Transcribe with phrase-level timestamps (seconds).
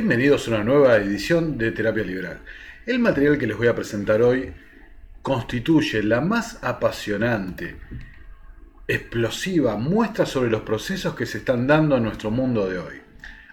[0.00, 2.38] Bienvenidos a una nueva edición de Terapia Liberal.
[2.86, 4.50] El material que les voy a presentar hoy
[5.20, 7.76] constituye la más apasionante,
[8.88, 12.94] explosiva muestra sobre los procesos que se están dando en nuestro mundo de hoy.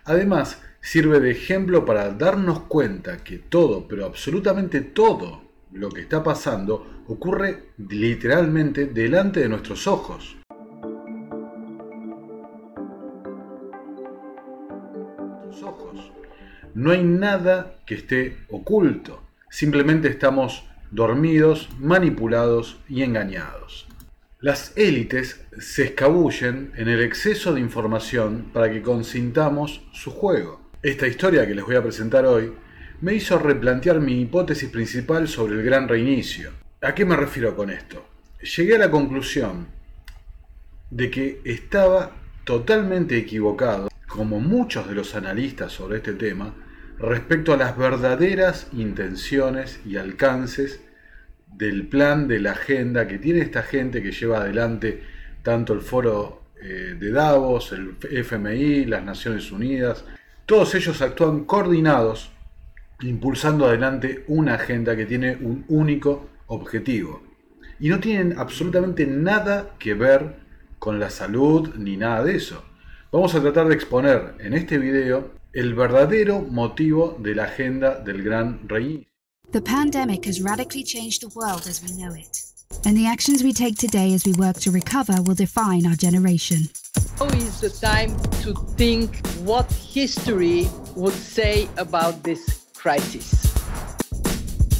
[0.05, 6.23] Además, sirve de ejemplo para darnos cuenta que todo, pero absolutamente todo lo que está
[6.23, 10.36] pasando ocurre literalmente delante de nuestros ojos.
[16.77, 23.87] No hay nada que esté oculto, simplemente estamos dormidos, manipulados y engañados.
[24.41, 30.69] Las élites se escabullen en el exceso de información para que consintamos su juego.
[30.83, 32.53] Esta historia que les voy a presentar hoy
[33.01, 36.51] me hizo replantear mi hipótesis principal sobre el gran reinicio.
[36.83, 38.05] ¿A qué me refiero con esto?
[38.55, 39.65] Llegué a la conclusión
[40.91, 42.11] de que estaba
[42.43, 46.53] totalmente equivocado como muchos de los analistas sobre este tema,
[46.99, 50.81] respecto a las verdaderas intenciones y alcances
[51.47, 55.03] del plan de la agenda que tiene esta gente que lleva adelante
[55.43, 60.03] tanto el foro eh, de Davos, el FMI, las Naciones Unidas.
[60.45, 62.31] Todos ellos actúan coordinados,
[63.01, 67.23] impulsando adelante una agenda que tiene un único objetivo.
[67.79, 70.35] Y no tienen absolutamente nada que ver
[70.79, 72.63] con la salud ni nada de eso.
[73.11, 78.21] Vamos a tratar de exponer en este video el verdadero motivo de la agenda del
[78.21, 79.07] gran rey.
[79.51, 82.43] The pandemic has radically changed the world as we know it.
[82.85, 86.69] And the actions we take today as we work to recover will define our generation.
[87.19, 93.56] Now is the time to think what history would say about this crisis.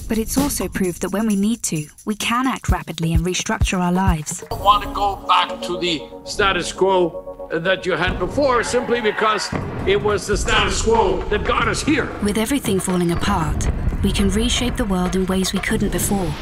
[0.07, 3.79] But it's also proved that when we need to, we can act rapidly and restructure
[3.79, 4.43] our lives.
[4.49, 9.49] I want to go back to the status quo that you had before simply because
[9.85, 12.09] it was the status quo that got us here.
[12.23, 13.67] With everything falling apart,
[14.03, 16.33] we can reshape the world in ways we couldn't before,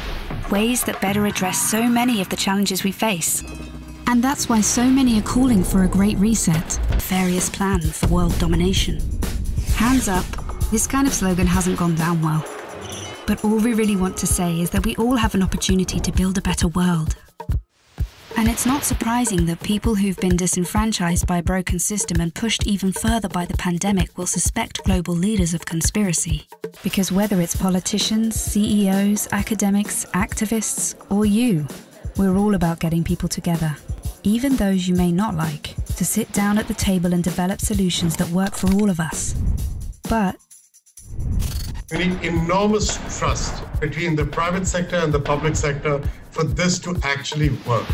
[0.50, 3.42] ways that better address so many of the challenges we face.
[4.06, 8.38] And that's why so many are calling for a great reset, various plan for world
[8.38, 9.00] domination.
[9.74, 10.24] Hands up,
[10.70, 12.44] this kind of slogan hasn't gone down well.
[13.26, 16.12] But all we really want to say is that we all have an opportunity to
[16.12, 17.16] build a better world.
[18.36, 22.66] And it's not surprising that people who've been disenfranchised by a broken system and pushed
[22.66, 26.46] even further by the pandemic will suspect global leaders of conspiracy.
[26.84, 31.66] Because whether it's politicians, CEOs, academics, activists, or you,
[32.16, 33.74] we're all about getting people together,
[34.22, 38.16] even those you may not like, to sit down at the table and develop solutions
[38.16, 39.34] that work for all of us.
[40.08, 40.36] But
[41.92, 46.98] we need enormous trust between the private sector and the public sector for this to
[47.04, 47.86] actually work.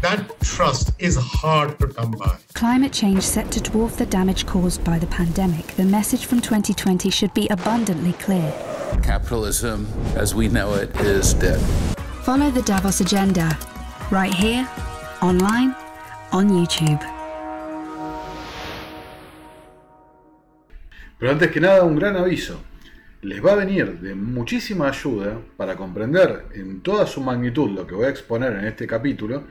[0.00, 2.38] That trust is hard to come by.
[2.54, 5.66] Climate change set to dwarf the damage caused by the pandemic.
[5.76, 8.52] The message from 2020 should be abundantly clear.
[9.02, 9.86] Capitalism,
[10.16, 11.60] as we know it, is dead.
[12.24, 13.56] Follow the Davos agenda
[14.10, 14.68] right here,
[15.22, 15.74] online,
[16.32, 17.00] on YouTube.
[21.18, 22.58] Pero antes que nada, un gran aviso.
[23.26, 27.96] Les va a venir de muchísima ayuda para comprender en toda su magnitud lo que
[27.96, 29.48] voy a exponer en este capítulo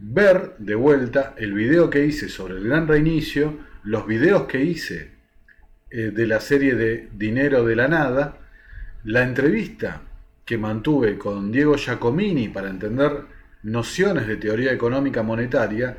[0.00, 5.12] ver de vuelta el video que hice sobre el gran reinicio, los videos que hice
[5.88, 8.38] eh, de la serie de Dinero de la Nada,
[9.04, 10.02] la entrevista
[10.44, 13.20] que mantuve con Diego Giacomini para entender
[13.62, 15.96] nociones de teoría económica monetaria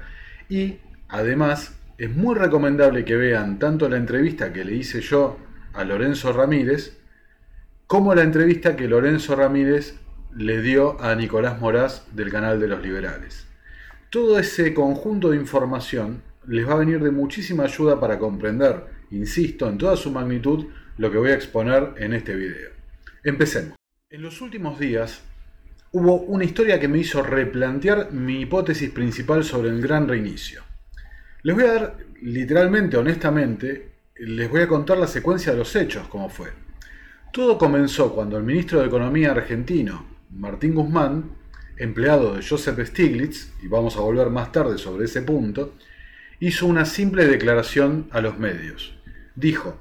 [0.50, 0.75] y
[1.07, 5.39] además es muy recomendable que vean tanto la entrevista que le hice yo
[5.72, 7.00] a Lorenzo Ramírez
[7.88, 9.95] como la entrevista que Lorenzo Ramírez
[10.35, 13.45] le dio a Nicolás Moraz del canal de los liberales.
[14.09, 19.69] Todo ese conjunto de información les va a venir de muchísima ayuda para comprender, insisto,
[19.69, 22.71] en toda su magnitud, lo que voy a exponer en este video.
[23.24, 23.75] Empecemos.
[24.09, 25.21] En los últimos días
[25.91, 30.63] hubo una historia que me hizo replantear mi hipótesis principal sobre el gran reinicio.
[31.44, 36.07] Les voy a dar, literalmente, honestamente, les voy a contar la secuencia de los hechos,
[36.07, 36.62] como fue.
[37.33, 41.31] Todo comenzó cuando el ministro de Economía argentino, Martín Guzmán,
[41.77, 45.74] empleado de Joseph Stiglitz, y vamos a volver más tarde sobre ese punto,
[46.39, 48.94] hizo una simple declaración a los medios.
[49.33, 49.80] Dijo,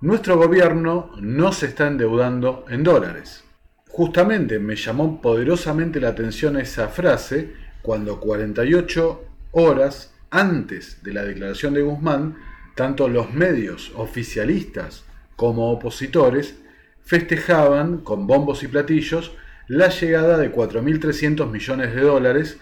[0.00, 3.42] nuestro gobierno no se está endeudando en dólares.
[3.88, 11.74] Justamente me llamó poderosamente la atención esa frase cuando 48 horas antes de la declaración
[11.74, 12.36] de Guzmán,
[12.76, 15.02] tanto los medios oficialistas
[15.34, 16.60] como opositores
[17.06, 19.32] festejaban con bombos y platillos
[19.68, 22.58] la llegada de 4.300 millones de dólares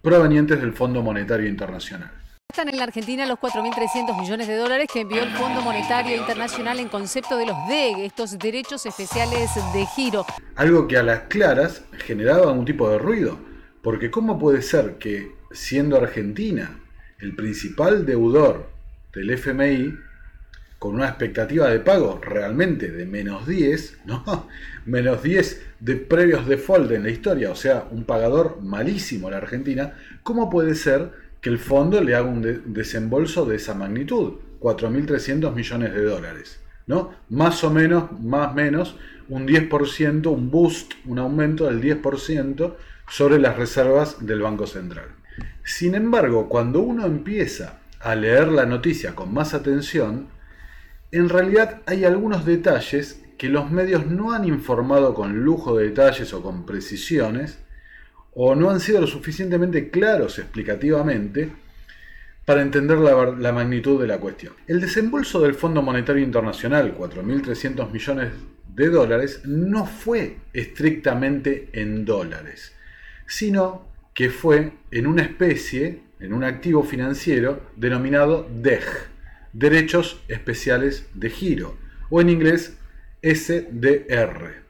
[0.00, 2.10] provenientes del Fondo Monetario Internacional.
[2.48, 6.80] Están en la Argentina los 4.300 millones de dólares que envió el Fondo Monetario Internacional
[6.80, 10.24] en concepto de los DEG, estos derechos especiales de giro.
[10.56, 13.38] Algo que a las claras generaba un tipo de ruido,
[13.82, 16.78] porque ¿cómo puede ser que siendo Argentina
[17.18, 18.68] el principal deudor
[19.12, 19.94] del FMI,
[20.80, 24.48] con una expectativa de pago realmente de menos 10, ¿no?
[24.86, 29.36] Menos 10 de previos default en la historia, o sea, un pagador malísimo a la
[29.36, 29.94] Argentina,
[30.24, 35.94] ¿cómo puede ser que el fondo le haga un desembolso de esa magnitud, 4.300 millones
[35.94, 36.60] de dólares.
[36.86, 37.12] ¿no?
[37.30, 38.96] Más o menos, más o menos,
[39.28, 42.74] un 10%, un boost, un aumento del 10%
[43.08, 45.06] sobre las reservas del Banco Central.
[45.64, 50.28] Sin embargo, cuando uno empieza a leer la noticia con más atención,
[51.12, 56.32] en realidad hay algunos detalles que los medios no han informado con lujo de detalles
[56.34, 57.58] o con precisiones,
[58.32, 61.50] o no han sido lo suficientemente claros explicativamente
[62.44, 64.54] para entender la, magnitud de la cuestión.
[64.66, 68.32] El desembolso del Fondo Monetario Internacional, 4.300 millones
[68.74, 72.72] de dólares, no fue estrictamente en dólares,
[73.26, 79.09] sino que fue en una especie, en un activo financiero denominado DEG,
[79.52, 81.76] Derechos Especiales de Giro,
[82.08, 82.76] o en inglés
[83.22, 84.62] SDR,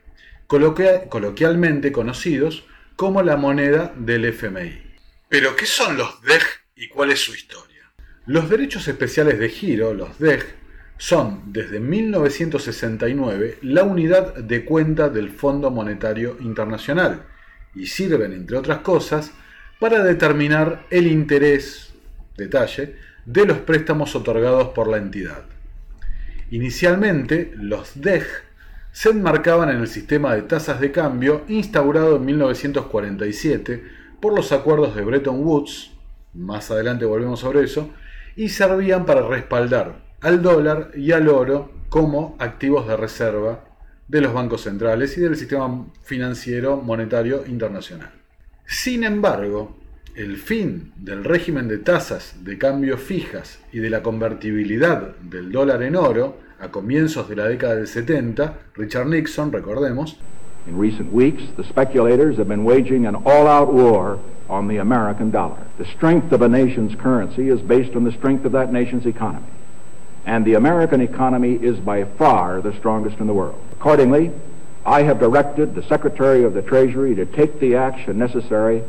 [0.47, 2.65] coloquialmente conocidos
[2.97, 4.83] como la moneda del FMI.
[5.29, 6.43] Pero, ¿qué son los DEG
[6.77, 7.93] y cuál es su historia?
[8.27, 10.45] Los derechos especiales de giro, los DEG,
[10.99, 17.25] son desde 1969 la unidad de cuenta del Fondo Monetario Internacional
[17.75, 19.33] y sirven, entre otras cosas,
[19.79, 21.95] para determinar el interés,
[22.37, 25.45] detalle, de los préstamos otorgados por la entidad.
[26.51, 28.27] Inicialmente, los DEG
[28.93, 33.85] se enmarcaban en el sistema de tasas de cambio instaurado en 1947
[34.21, 35.93] por los acuerdos de Bretton Woods,
[36.35, 37.91] más adelante volvemos sobre eso,
[38.37, 43.65] y servían para respaldar al dólar y al oro como activos de reserva
[44.09, 48.11] de los bancos centrales y del sistema financiero monetario internacional.
[48.67, 49.80] Sin embargo,
[50.21, 55.83] el fin del régimen de tasas de cambio fijas y de la convertibilidad del dólar
[55.83, 60.19] en oro a comienzos de la década del 70, Richard Nixon, recordemos.
[60.67, 64.19] In recent weeks, the speculators have been waging an all-out war
[64.51, 65.57] on the American dollar.
[65.79, 69.47] The strength of a nation's currency is based on the strength of that nation's economy.
[70.27, 73.59] And the American economy is by far the strongest in the world.
[73.73, 74.33] Accordingly,
[74.85, 78.83] I have directed the Secretary of the Treasury to take the action necessary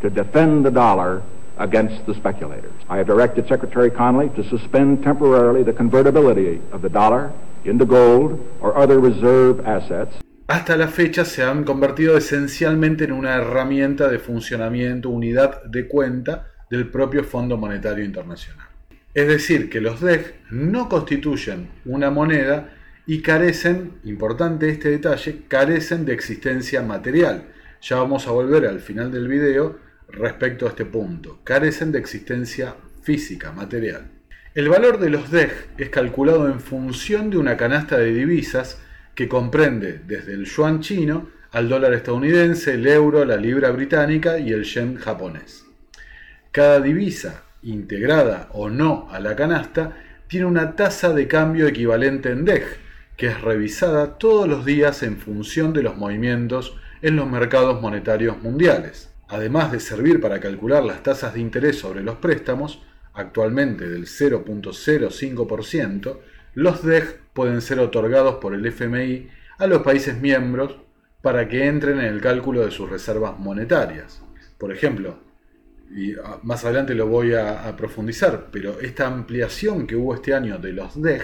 [0.00, 1.22] to defend the dollar
[1.58, 2.72] against the speculators.
[2.88, 7.32] I have directed Secretary Connolly to suspend temporarily the convertibility of the dollar
[7.64, 10.16] into gold or other reserve assets.
[10.48, 16.46] Hasta la fecha se han convertido esencialmente en una herramienta de funcionamiento, unidad de cuenta
[16.70, 18.66] del propio Fondo Monetario Internacional.
[19.12, 22.70] Es decir, que los DEG no constituyen una moneda
[23.06, 27.44] y carecen, importante este detalle, carecen de existencia material.
[27.82, 31.40] Ya vamos a volver al final del video respecto a este punto.
[31.44, 34.10] Carecen de existencia física, material.
[34.54, 38.80] El valor de los DEG es calculado en función de una canasta de divisas
[39.14, 44.52] que comprende desde el yuan chino al dólar estadounidense, el euro, la libra británica y
[44.52, 45.64] el yen japonés.
[46.50, 49.96] Cada divisa, integrada o no a la canasta,
[50.28, 52.64] tiene una tasa de cambio equivalente en DEG,
[53.16, 58.42] que es revisada todos los días en función de los movimientos en los mercados monetarios
[58.42, 62.82] mundiales además de servir para calcular las tasas de interés sobre los préstamos,
[63.14, 66.18] actualmente del 0.05%,
[66.54, 70.76] los DEG pueden ser otorgados por el FMI a los países miembros
[71.22, 74.22] para que entren en el cálculo de sus reservas monetarias.
[74.56, 75.18] Por ejemplo,
[75.94, 80.58] y ah, más adelante lo voy a, profundizar, pero esta ampliación que hubo este año
[80.58, 81.22] de los DEG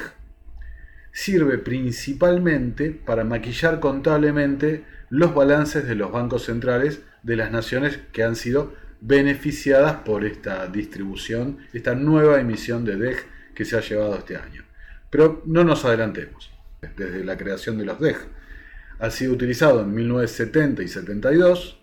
[1.12, 8.22] sirve principalmente para maquillar contablemente los balances de los bancos centrales de las naciones que
[8.22, 13.16] han sido beneficiadas por esta distribución, esta nueva emisión de DEG
[13.54, 14.62] que se ha llevado este año.
[15.10, 16.52] Pero no nos adelantemos.
[16.96, 18.18] Desde la creación de los DEG
[18.98, 21.80] ha sido utilizado en 1970 y 72,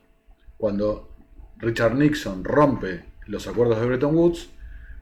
[0.58, 1.16] cuando
[1.58, 4.50] Richard Nixon rompe los acuerdos de Bretton Woods,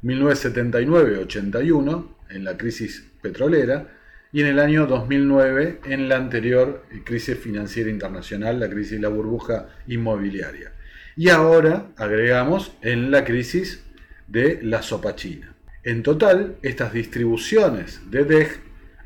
[0.03, 3.98] 1979-81 en la crisis petrolera
[4.31, 9.09] y en el año 2009 en la anterior crisis financiera internacional, la crisis de la
[9.09, 10.71] burbuja inmobiliaria.
[11.15, 13.83] Y ahora agregamos en la crisis
[14.27, 15.55] de la sopa china.
[15.83, 18.61] En total, estas distribuciones de DEG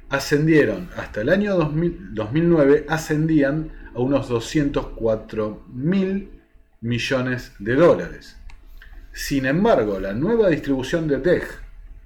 [0.10, 6.30] ascendieron hasta el año 2009, ascendían a unos 204 mil
[6.82, 8.38] millones de dólares.
[9.14, 11.44] Sin embargo, la nueva distribución de DEG,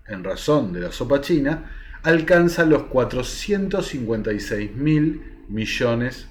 [0.07, 1.65] en razón de la sopa china,
[2.07, 6.29] alcanza los 456 mil millones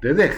[0.00, 0.32] de DEG,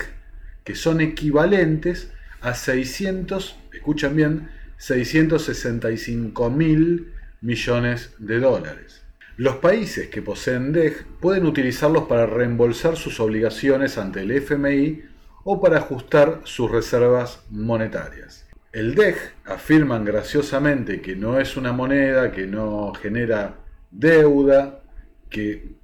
[0.64, 2.10] que son equivalentes
[2.40, 4.48] a 600, escuchan bien,
[4.78, 9.04] 665 mil millones de dólares.
[9.36, 15.04] Los países que poseen DEG pueden utilizarlos para reembolsar sus obligaciones ante el FMI
[15.44, 18.48] o para ajustar sus reservas monetarias.
[18.72, 23.61] El DEG afirman graciosamente que no es una moneda, que no genera
[23.92, 24.82] deuda,
[25.30, 25.76] que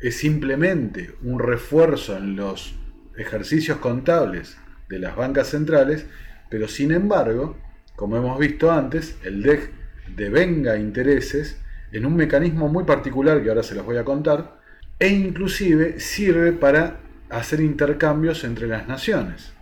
[0.00, 2.74] es simplemente un refuerzo en los
[3.16, 6.06] ejercicios contables de las bancas centrales,
[6.50, 7.56] pero sin embargo,
[7.96, 9.70] como hemos visto antes, el DEG
[10.14, 11.60] devenga intereses
[11.92, 14.60] en un mecanismo muy particular que ahora se los voy a contar,
[14.98, 19.52] e inclusive sirve para hacer intercambios entre las naciones.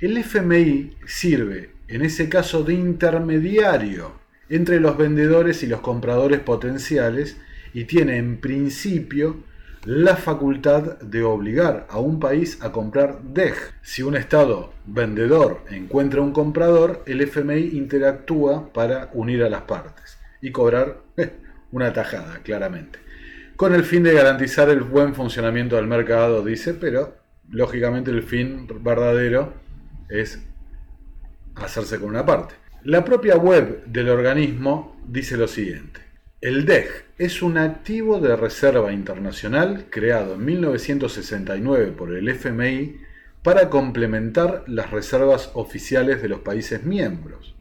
[0.00, 4.21] El FMI sirve en ese caso de intermediario
[4.56, 7.38] entre los vendedores y los compradores potenciales
[7.72, 9.36] y tiene en principio
[9.84, 13.54] la facultad de obligar a un país a comprar DEG.
[13.80, 20.18] Si un Estado vendedor encuentra un comprador, el FMI interactúa para unir a las partes
[20.40, 21.32] y cobrar eh,
[21.72, 22.98] una tajada, claramente.
[23.56, 27.16] Con el fin de garantizar el buen funcionamiento del mercado, dice, pero
[27.48, 29.54] lógicamente el fin verdadero
[30.08, 30.42] es
[31.54, 32.61] hacerse con una parte.
[32.84, 36.00] La propia web del organismo dice lo siguiente.
[36.40, 42.96] El DEG es un activo de reserva internacional creado en 1969 por el FMI
[43.44, 47.54] para complementar las reservas oficiales de los países miembros.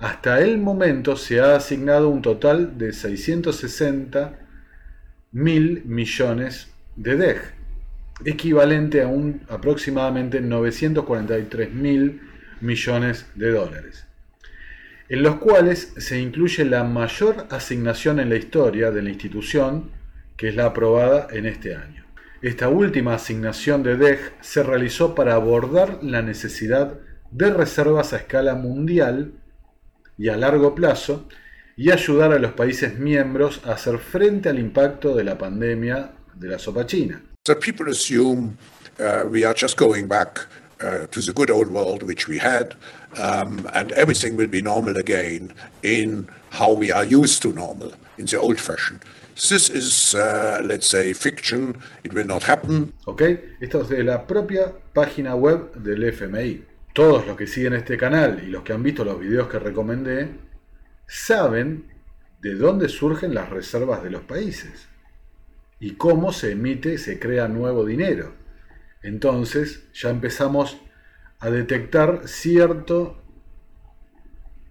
[0.00, 4.36] Hasta el momento se ha asignado un total de 660
[5.30, 7.40] mil millones de DEG,
[8.24, 12.31] equivalente a un aproximadamente 943 mil
[12.62, 14.06] millones de dólares
[15.12, 19.90] en los cuales se incluye la mayor asignación en la historia de la institución,
[20.38, 22.06] que es la aprobada en este año.
[22.40, 26.98] Esta última asignación de DEG se realizó para abordar la necesidad
[27.30, 29.32] de reservas a escala mundial
[30.16, 31.28] y a largo plazo
[31.76, 36.48] y ayudar a los países miembros a hacer frente al impacto de la pandemia de
[36.48, 37.20] la sopa china.
[37.46, 38.56] So people assume
[38.98, 40.48] uh, we are just going back
[40.82, 42.74] uh, to the good old world which we had,
[43.18, 48.26] um, and everything will be normal again in how we are used to normal, in
[48.26, 49.00] the old fashion.
[49.34, 51.80] This is, uh, let's say, fiction.
[52.04, 52.92] It will not happen.
[53.06, 53.22] Ok,
[53.60, 56.64] esto es de la propia página web del FMI.
[56.92, 60.28] Todos los que siguen este canal y los que han visto los videos que recomendé
[61.06, 61.86] saben
[62.42, 64.88] de dónde surgen las reservas de los países
[65.80, 68.34] y cómo se emite, se crea nuevo dinero.
[69.02, 70.80] Entonces ya empezamos
[71.38, 73.22] a detectar cierto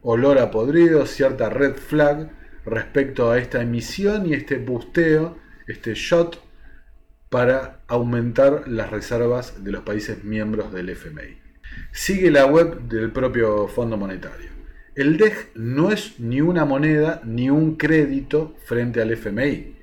[0.02, 2.32] olor a podrido, cierta red flag
[2.66, 6.42] respecto a esta emisión y este busteo, este shot
[7.30, 11.38] para aumentar las reservas de los países miembros del FMI.
[11.92, 14.50] Sigue la web del propio Fondo Monetario.
[14.96, 19.78] El DEG no es ni una moneda ni un crédito frente al FMI.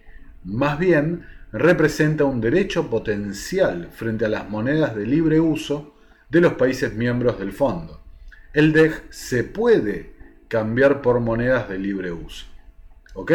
[0.45, 5.95] Más bien, representa un derecho potencial frente a las monedas de libre uso
[6.29, 8.03] de los países miembros del fondo.
[8.53, 10.13] El DEG se puede
[10.49, 12.47] cambiar por monedas de libre uso.
[13.15, 13.33] ¿Ok?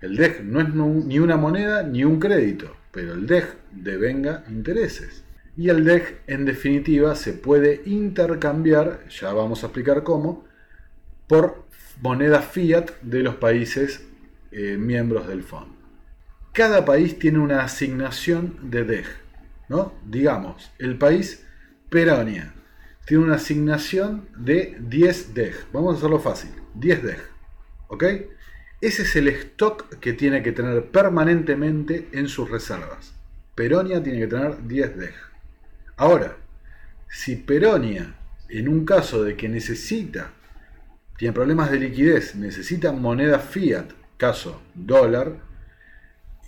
[0.00, 5.24] El DEG no es ni una moneda ni un crédito, pero el DEG devenga intereses.
[5.56, 10.44] Y el DEG en definitiva se puede intercambiar, ya vamos a explicar cómo,
[11.28, 11.64] por
[12.02, 14.06] moneda fiat de los países
[14.50, 15.73] eh, miembros del fondo
[16.54, 19.06] cada país tiene una asignación de DEG.
[19.68, 19.92] ¿no?
[20.06, 21.44] Digamos, el país
[21.90, 22.54] Peronia
[23.04, 25.54] tiene una asignación de 10 DEG.
[25.72, 27.18] Vamos a hacerlo fácil, 10 DEG.
[27.88, 28.04] ¿Ok?
[28.80, 33.14] Ese es el stock que tiene que tener permanentemente en sus reservas.
[33.54, 35.14] Peronia tiene que tener 10 DEG.
[35.96, 36.36] Ahora,
[37.08, 38.14] si Peronia,
[38.48, 40.30] en un caso de que necesita,
[41.16, 45.36] tiene problemas de liquidez, necesita moneda fiat, caso dólar,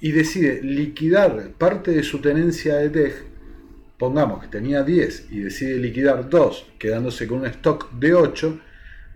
[0.00, 3.14] y decide liquidar parte de su tenencia de DEG,
[3.98, 8.60] pongamos que tenía 10 y decide liquidar 2, quedándose con un stock de 8,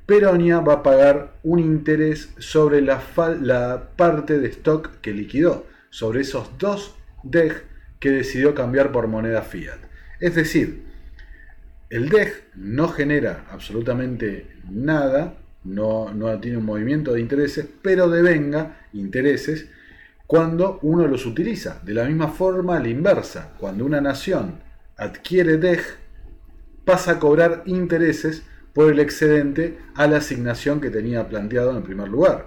[0.07, 3.03] Peronia va a pagar un interés sobre la,
[3.41, 7.65] la parte de stock que liquidó, sobre esos 2 DEG
[8.01, 9.79] que decidió cambiar por moneda fiat.
[10.19, 10.83] Es decir,
[11.91, 15.35] el DEG no genera absolutamente nada,
[15.65, 19.69] no, no tiene un movimiento de intereses, pero devenga intereses
[20.31, 21.81] cuando uno los utiliza.
[21.83, 24.61] De la misma forma, la inversa, cuando una nación
[24.97, 25.81] adquiere DEG,
[26.85, 32.07] pasa a cobrar intereses por el excedente a la asignación que tenía planteado en primer
[32.07, 32.47] lugar.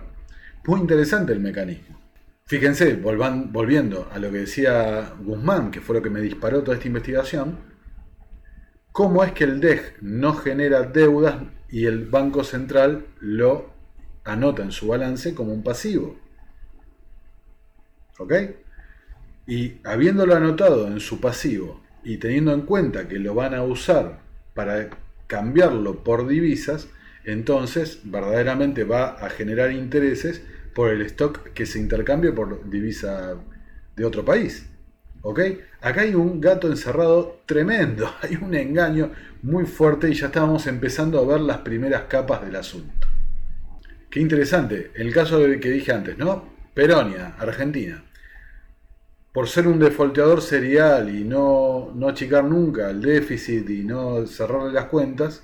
[0.65, 1.99] Muy interesante el mecanismo.
[2.45, 6.87] Fíjense, volviendo a lo que decía Guzmán, que fue lo que me disparó toda esta
[6.87, 7.57] investigación,
[8.93, 11.35] cómo es que el DEG no genera deudas
[11.67, 13.73] y el Banco Central lo
[14.23, 16.22] anota en su balance como un pasivo.
[18.17, 18.33] ¿Ok?
[19.47, 24.19] Y habiéndolo anotado en su pasivo y teniendo en cuenta que lo van a usar
[24.53, 24.89] para
[25.27, 26.87] cambiarlo por divisas,
[27.25, 30.41] entonces verdaderamente va a generar intereses
[30.73, 33.35] por el stock que se intercambie por divisa
[33.95, 34.69] de otro país.
[35.21, 35.39] ¿Ok?
[35.81, 41.19] Acá hay un gato encerrado tremendo, hay un engaño muy fuerte y ya estábamos empezando
[41.19, 43.07] a ver las primeras capas del asunto.
[44.09, 46.52] Qué interesante, el caso que dije antes, ¿no?
[46.73, 48.03] Peronia, Argentina.
[49.31, 54.73] Por ser un defolteador serial y no, no achicar nunca el déficit y no cerrarle
[54.73, 55.43] las cuentas,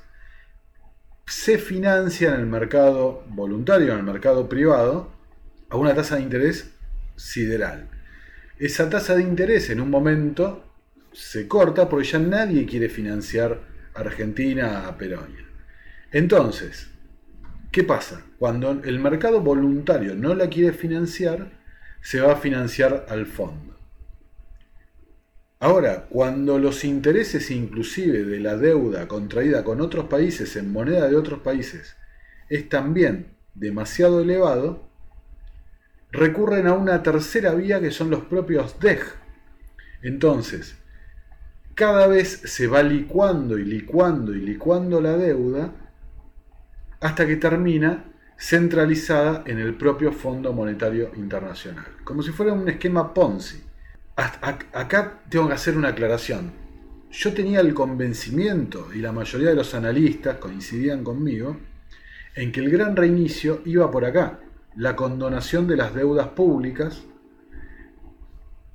[1.25, 5.11] se financia en el mercado voluntario, en el mercado privado,
[5.69, 6.71] a una tasa de interés
[7.15, 7.89] sideral.
[8.57, 10.65] Esa tasa de interés en un momento
[11.13, 13.59] se corta porque ya nadie quiere financiar
[13.93, 15.45] a Argentina a Peronia.
[16.11, 16.89] Entonces,
[17.71, 18.25] ¿qué pasa?
[18.37, 21.51] Cuando el mercado voluntario no la quiere financiar,
[22.01, 23.75] se va a financiar al fondo.
[25.61, 31.17] Ahora, cuando los intereses inclusive de la deuda contraída con otros países en moneda de
[31.17, 31.97] otros países
[32.47, 34.89] es también demasiado elevado,
[36.11, 39.01] recurren a una tercera vía que son los propios DEG.
[40.01, 40.77] Entonces,
[41.75, 45.73] cada vez se va licuando y licuando y licuando la deuda
[46.99, 48.05] hasta que termina
[48.37, 53.61] centralizada en el propio Fondo Monetario Internacional, como si fuera un esquema Ponzi.
[54.15, 56.51] Acá tengo que hacer una aclaración.
[57.11, 61.57] Yo tenía el convencimiento, y la mayoría de los analistas coincidían conmigo,
[62.35, 64.39] en que el gran reinicio iba por acá,
[64.75, 67.03] la condonación de las deudas públicas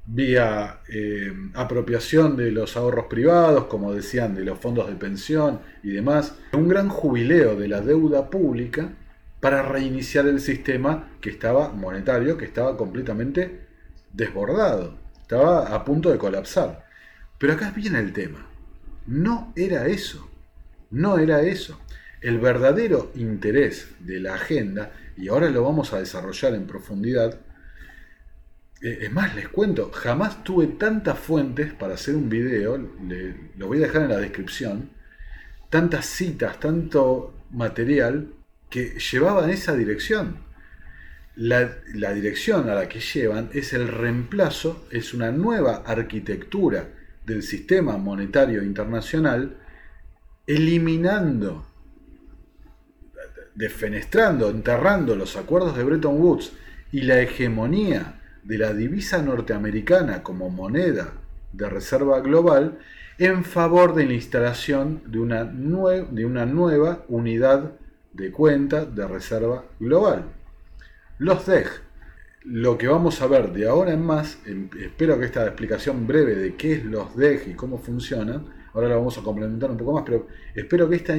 [0.07, 5.91] vía eh, apropiación de los ahorros privados, como decían, de los fondos de pensión y
[5.91, 8.93] demás, un gran jubileo de la deuda pública
[9.41, 13.67] para reiniciar el sistema que estaba monetario, que estaba completamente
[14.13, 16.85] desbordado, estaba a punto de colapsar.
[17.39, 18.47] Pero acá viene el tema,
[19.07, 20.31] no era eso,
[20.91, 21.79] no era eso.
[22.21, 27.39] El verdadero interés de la agenda y ahora lo vamos a desarrollar en profundidad.
[28.85, 32.77] Eh, es más, les cuento, jamás tuve tantas fuentes para hacer un video,
[33.57, 34.91] lo voy a dejar en la descripción,
[35.71, 38.29] tantas citas, tanto material
[38.69, 40.37] que llevaban esa dirección.
[41.35, 46.91] La, la, dirección a la que llevan es el reemplazo, es una nueva arquitectura
[47.25, 49.57] del sistema monetario internacional,
[50.47, 51.67] eliminando
[53.55, 56.53] defenestrando, enterrando los acuerdos de Bretton Woods
[56.93, 61.13] y la hegemonía de la divisa norteamericana como moneda
[61.53, 62.79] de reserva global
[63.19, 67.73] en favor de la instalación de una, de una nueva unidad
[68.13, 70.25] de cuenta de reserva global.
[71.19, 71.67] Los DEG.
[72.45, 74.39] Lo que vamos a ver de ahora en más,
[74.79, 78.99] espero que esta explicación breve de qué es los DEG y cómo funcionan, ahora lo
[78.99, 81.15] vamos a complementar un poco más, pero espero que esta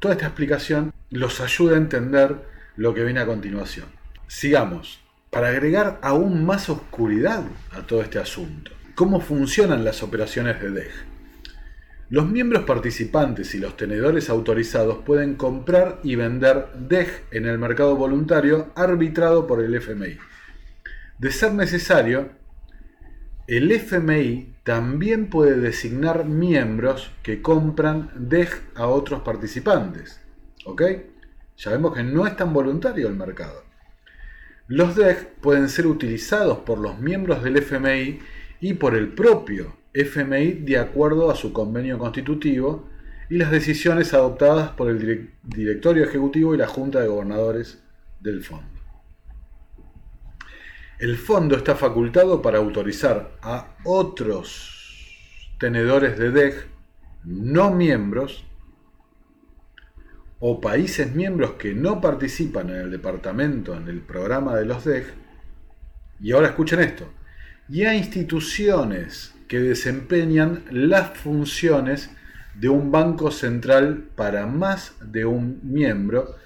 [0.00, 2.34] Toda esta explicación los ayuda a entender
[2.76, 3.86] lo que viene a continuación.
[4.26, 8.72] Sigamos, para agregar aún más oscuridad a todo este asunto.
[8.94, 10.90] ¿Cómo funcionan las operaciones de DEG?
[12.10, 17.94] Los miembros participantes y los tenedores autorizados pueden comprar y vender DEG en el mercado
[17.94, 20.18] voluntario arbitrado por el FMI.
[21.18, 22.30] De ser necesario,
[23.46, 30.20] el FMI también puede designar miembros que compran DEG a otros participantes.
[30.66, 30.82] ¿Ok?
[31.56, 33.69] Ya vemos que no es tan voluntario el mercado.
[34.70, 38.20] Los DEG pueden ser utilizados por los miembros del FMI
[38.60, 42.88] y por el propio FMI de acuerdo a su convenio constitutivo
[43.28, 47.82] y las decisiones adoptadas por el directorio ejecutivo y la junta de gobernadores
[48.20, 48.80] del fondo.
[51.00, 56.54] El fondo está facultado para autorizar a otros tenedores de DEG
[57.24, 58.44] no miembros
[60.40, 65.06] o países miembros que no participan en el departamento, en el programa de los DEG,
[66.20, 67.12] y ahora escuchen esto,
[67.68, 72.10] y a instituciones que desempeñan las funciones
[72.54, 76.36] de un banco central para más de un miembro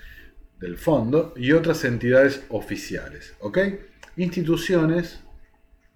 [0.60, 3.34] del fondo y otras entidades oficiales.
[3.40, 3.58] ¿Ok?
[4.16, 5.20] instituciones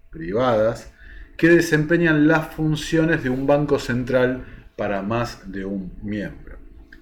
[0.09, 0.91] privadas
[1.37, 6.57] que desempeñan las funciones de un banco central para más de un miembro.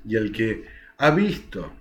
[0.05, 0.65] Y el que
[0.97, 1.71] ha visto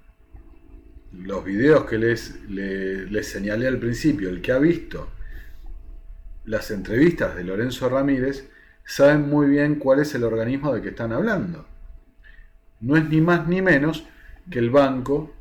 [1.13, 5.09] los videos que les, les, señalé al principio, el que ha visto
[6.45, 8.49] las entrevistas de Lorenzo Ramírez,
[8.85, 11.67] saben muy bien cuál es el organismo de que están hablando.
[12.81, 14.05] No es ni más ni menos
[14.51, 15.35] que el Banco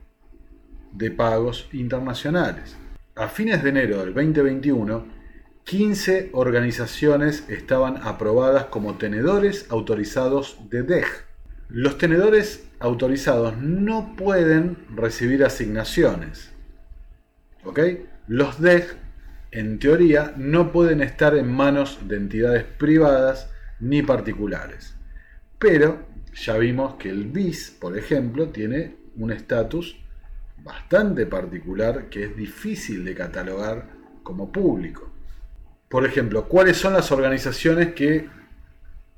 [0.94, 2.78] de Pagos Internacionales.
[3.16, 5.06] A fines de enero del 2021,
[5.66, 11.06] 15 organizaciones estaban aprobadas como tenedores autorizados de DEG.
[11.70, 16.52] Los tenedores autorizados no pueden recibir asignaciones.
[17.64, 17.80] ¿Ok?
[18.28, 18.98] Los DEG,
[19.52, 23.50] en teoría, no pueden estar en manos de entidades privadas
[23.80, 24.96] ni particulares.
[25.58, 29.98] Pero ya vimos que el BIS, por ejemplo, tiene un estatus
[30.64, 33.90] bastante particular que es difícil de catalogar
[34.24, 35.12] como público.
[35.90, 38.28] Por ejemplo, ¿cuáles son las organizaciones que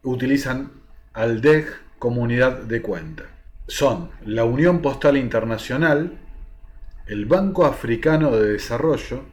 [0.04, 0.72] utilizan
[1.14, 3.24] al DEG como unidad de cuenta?
[3.68, 6.18] Son la Unión Postal Internacional,
[7.08, 9.24] el Banco Africano de Desarrollo,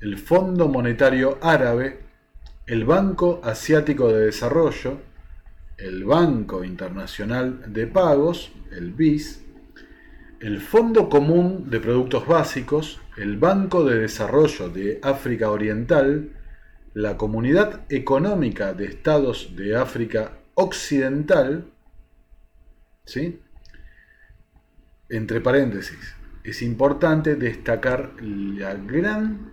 [0.00, 2.00] el Fondo Monetario Árabe,
[2.66, 4.98] el Banco Asiático de Desarrollo,
[5.78, 9.42] el Banco Internacional de Pagos, el BIS,
[10.40, 16.30] el Fondo Común de Productos Básicos, el Banco de Desarrollo de África Oriental,
[16.92, 21.66] la Comunidad Económica de Estados de África Occidental,
[23.06, 23.40] ¿sí?
[25.08, 26.14] entre paréntesis,
[26.44, 29.52] es importante destacar la gran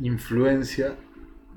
[0.00, 0.96] influencia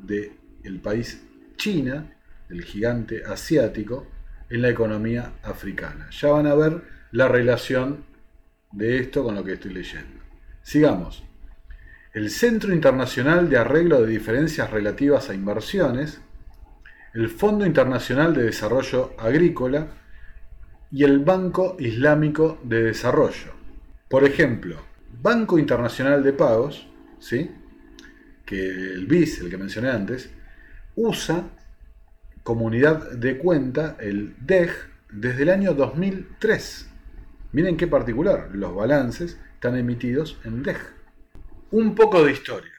[0.03, 1.23] del país
[1.57, 2.15] China
[2.51, 4.07] el gigante asiático,
[4.49, 6.09] en la economía africana.
[6.11, 8.03] Ya van a ver la relación
[8.71, 10.21] de esto con lo que estoy leyendo.
[10.61, 11.23] Sigamos.
[12.13, 16.19] El Centro Internacional de Arreglo de Diferencias Relativas a Inversiones,
[17.13, 19.87] el Fondo Internacional de Desarrollo Agrícola
[20.91, 23.53] y el Banco Islámico de Desarrollo.
[24.09, 24.77] Por ejemplo,
[25.21, 26.87] Banco Internacional de Pagos,
[27.19, 27.51] ¿sí?
[28.45, 30.29] que el BIS, el que mencioné antes,
[30.95, 31.49] usa
[32.43, 34.71] comunidad de cuenta, el DEG,
[35.11, 36.89] desde el año 2003.
[37.53, 40.77] Miren qué particular, los balances están emitidos en DEG.
[41.71, 42.71] Un poco de historia.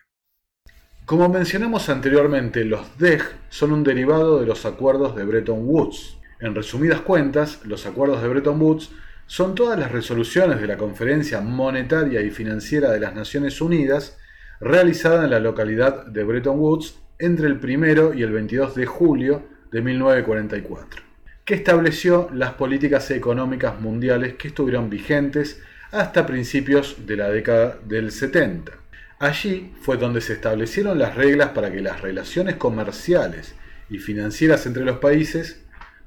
[1.06, 6.18] Como mencionamos anteriormente, los DEG son un derivado de los acuerdos de Bretton Woods.
[6.42, 8.90] En resumidas cuentas, los acuerdos de Bretton Woods
[9.28, 14.18] son todas las resoluciones de la Conferencia Monetaria y Financiera de las Naciones Unidas
[14.60, 19.44] realizada en la localidad de Bretton Woods entre el 1 y el 22 de julio
[19.70, 21.04] de 1944,
[21.44, 28.10] que estableció las políticas económicas mundiales que estuvieron vigentes hasta principios de la década del
[28.10, 28.72] 70.
[29.20, 33.54] Allí fue donde se establecieron las reglas para que las relaciones comerciales
[33.88, 35.62] y financieras entre los países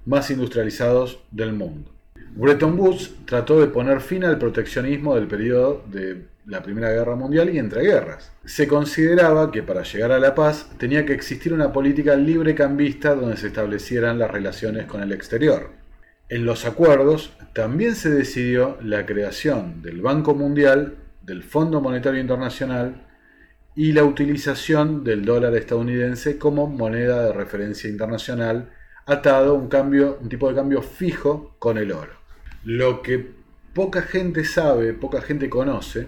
[0.06, 1.92] más industrializados del mundo.
[2.36, 7.50] Bretton Woods trató de poner fin al proteccionismo del periodo de la Primera Guerra Mundial
[7.50, 8.32] y entre guerras.
[8.44, 13.16] Se consideraba que para llegar a la paz tenía que existir una política libre cambista
[13.16, 15.72] donde se establecieran las relaciones con el exterior.
[16.28, 23.08] En los acuerdos también se decidió la creación del Banco Mundial, del Fondo Monetario Internacional
[23.76, 28.70] y la utilización del dólar estadounidense como moneda de referencia internacional
[29.06, 32.14] atado un, cambio, un tipo de cambio fijo con el oro.
[32.64, 33.34] Lo que
[33.74, 36.08] poca gente sabe, poca gente conoce,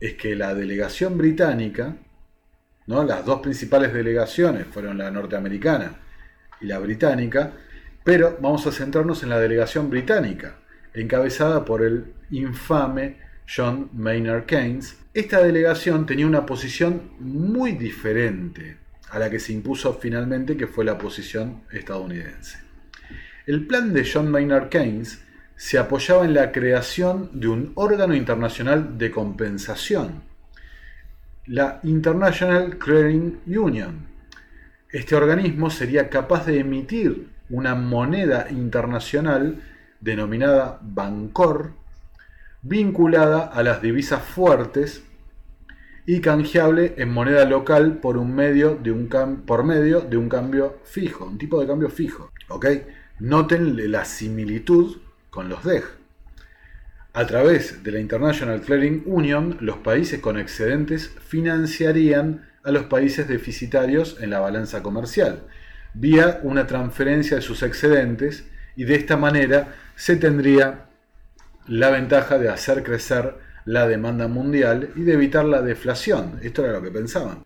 [0.00, 1.96] es que la delegación británica,
[2.86, 3.04] ¿no?
[3.04, 6.00] las dos principales delegaciones fueron la norteamericana
[6.60, 7.52] y la británica,
[8.02, 10.56] pero vamos a centrarnos en la delegación británica,
[10.94, 14.98] encabezada por el infame John Maynard Keynes.
[15.14, 18.81] Esta delegación tenía una posición muy diferente
[19.12, 22.58] a la que se impuso finalmente, que fue la posición estadounidense.
[23.46, 25.22] El plan de John Maynard Keynes
[25.54, 30.22] se apoyaba en la creación de un órgano internacional de compensación,
[31.44, 34.06] la International Clearing Union.
[34.88, 39.62] Este organismo sería capaz de emitir una moneda internacional
[40.00, 41.74] denominada Bancor,
[42.62, 45.04] vinculada a las divisas fuertes
[46.04, 49.08] y canjeable en moneda local por, un medio de un
[49.46, 52.32] por medio de un cambio fijo, un tipo de cambio fijo.
[52.48, 52.66] ¿ok?
[53.20, 54.98] Noten la similitud
[55.30, 55.84] con los DEG.
[57.14, 63.28] A través de la International Clearing Union, los países con excedentes financiarían a los países
[63.28, 65.42] deficitarios en la balanza comercial,
[65.94, 70.86] vía una transferencia de sus excedentes y de esta manera se tendría
[71.66, 76.38] la ventaja de hacer crecer la demanda mundial y de evitar la deflación.
[76.42, 77.44] Esto era lo que pensaban.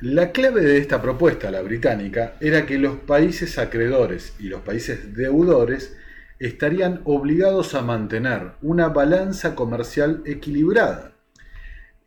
[0.00, 5.14] La clave de esta propuesta, la británica, era que los países acreedores y los países
[5.14, 5.96] deudores
[6.38, 11.12] estarían obligados a mantener una balanza comercial equilibrada.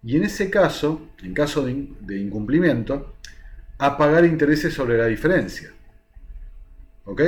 [0.03, 3.15] Y en ese caso, en caso de, incumplimiento,
[3.77, 5.71] a pagar intereses sobre la diferencia.
[7.03, 7.21] ¿Ok?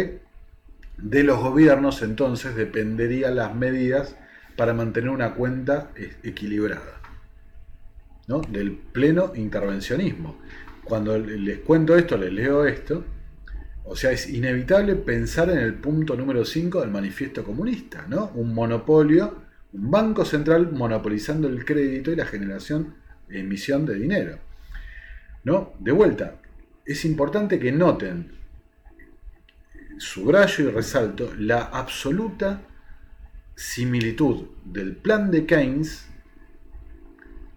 [0.98, 4.16] De los gobiernos entonces dependerían las medidas
[4.56, 5.92] para mantener una cuenta
[6.24, 7.02] equilibrada.
[8.28, 8.42] ¿no?
[8.42, 10.40] Del pleno intervencionismo.
[10.84, 13.04] Cuando les cuento esto, les leo esto,
[13.86, 18.32] o sea, es inevitable pensar en el punto número 5 del manifiesto comunista, ¿no?
[18.34, 22.96] Un monopolio, un banco central monopolizando el crédito y la generación
[23.30, 24.40] e emisión de dinero.
[25.44, 25.74] ¿No?
[25.80, 26.36] De vuelta,
[26.86, 28.32] es importante que noten,
[29.98, 32.62] subrayo y resalto, la absoluta
[33.56, 36.08] similitud del plan de Keynes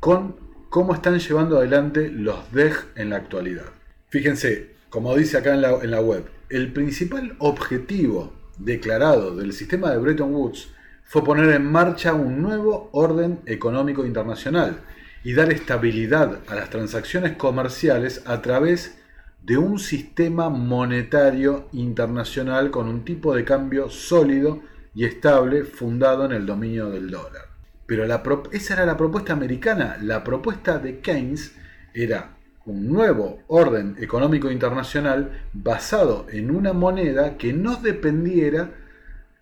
[0.00, 0.36] con
[0.68, 3.66] cómo están llevando adelante los DEG en la actualidad.
[4.08, 10.34] Fíjense, como dice acá en la, web, el principal objetivo declarado del sistema de Bretton
[10.34, 10.68] Woods
[11.04, 14.80] fue poner en marcha un nuevo orden económico internacional
[15.24, 18.98] y dar estabilidad a las transacciones comerciales a través
[19.42, 24.60] de un sistema monetario internacional con un tipo de cambio sólido
[24.96, 27.50] y estable fundado en el dominio del dólar.
[27.84, 29.98] Pero la esa era la propuesta americana.
[30.00, 31.54] La propuesta de Keynes
[31.92, 32.30] era
[32.64, 38.70] un nuevo orden económico internacional basado en una moneda que no dependiera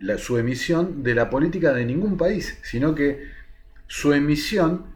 [0.00, 3.22] la, su emisión de la política de ningún país, sino que
[3.86, 4.86] su emisión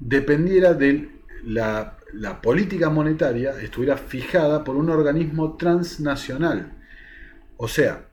[0.00, 1.10] dependiera de
[1.44, 6.72] la, la política monetaria, estuviera fijada por un organismo transnacional.
[7.58, 8.07] O sea,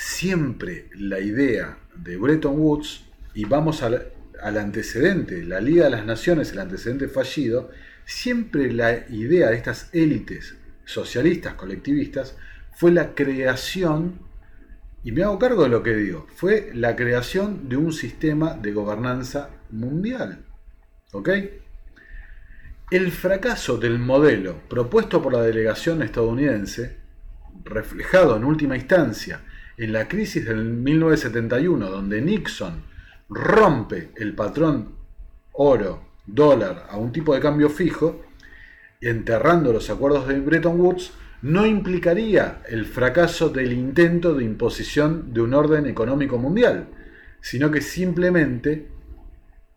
[0.00, 6.52] siempre la idea de Bretton Woods, y vamos al, antecedente, la Liga de las Naciones,
[6.52, 7.70] el antecedente fallido,
[8.06, 12.34] siempre la idea de estas élites socialistas, colectivistas,
[12.72, 14.20] fue la creación,
[15.04, 18.72] y me hago cargo de lo que digo, fue la creación de un sistema de
[18.72, 20.46] gobernanza mundial.
[21.12, 21.28] ¿Ok?
[22.90, 26.96] El fracaso del modelo propuesto por la delegación estadounidense,
[27.64, 29.42] reflejado en última instancia
[29.80, 32.82] en la crisis del 1971, donde Nixon
[33.30, 34.94] rompe el patrón
[35.52, 38.22] oro dólar a un tipo de cambio fijo,
[39.00, 45.40] enterrando los acuerdos de Bretton Woods, no implicaría el fracaso del intento de imposición de
[45.40, 46.88] un orden económico mundial,
[47.40, 48.86] sino que simplemente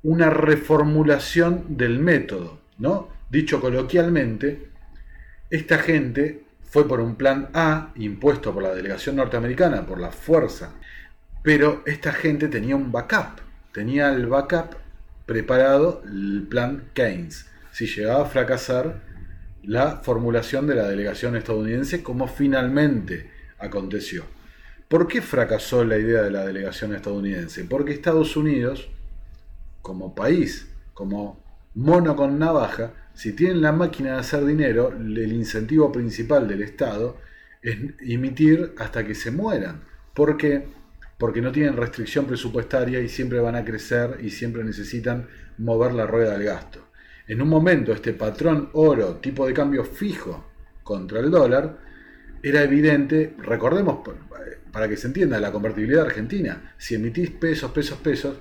[0.02, 3.08] una reformulación del método, ¿no?
[3.30, 4.68] Dicho coloquialmente,
[5.50, 6.43] esta gente
[6.74, 10.72] fue por un plan A impuesto por la delegación norteamericana, por la fuerza,
[11.44, 14.78] pero esta gente tenía un backup, tenía el backup
[15.28, 19.04] preparado el plan Keynes, si llegaba a fracasar
[19.62, 24.24] la formulación de la delegación estadounidense como finalmente aconteció.
[24.88, 27.66] ¿Por qué fracasó la idea de la delegación estadounidense?
[27.66, 28.90] Porque Estados Unidos,
[29.84, 31.40] como país, como
[31.76, 37.18] mono con navaja, si tienen la máquina de hacer dinero, el incentivo principal del Estado
[37.62, 39.82] es emitir hasta que se mueran.
[40.14, 40.68] ¿Por qué?
[41.24, 46.06] porque no tienen restricción presupuestaria y siempre van a crecer y siempre necesitan mover la
[46.06, 46.90] rueda del gasto.
[47.28, 50.52] En un momento este patrón oro, tipo de cambio fijo
[50.84, 51.78] contra el dólar,
[52.42, 54.00] era evidente, recordemos
[54.74, 58.36] para que se entienda la convertibilidad argentina, si emitís pesos, pesos, pesos,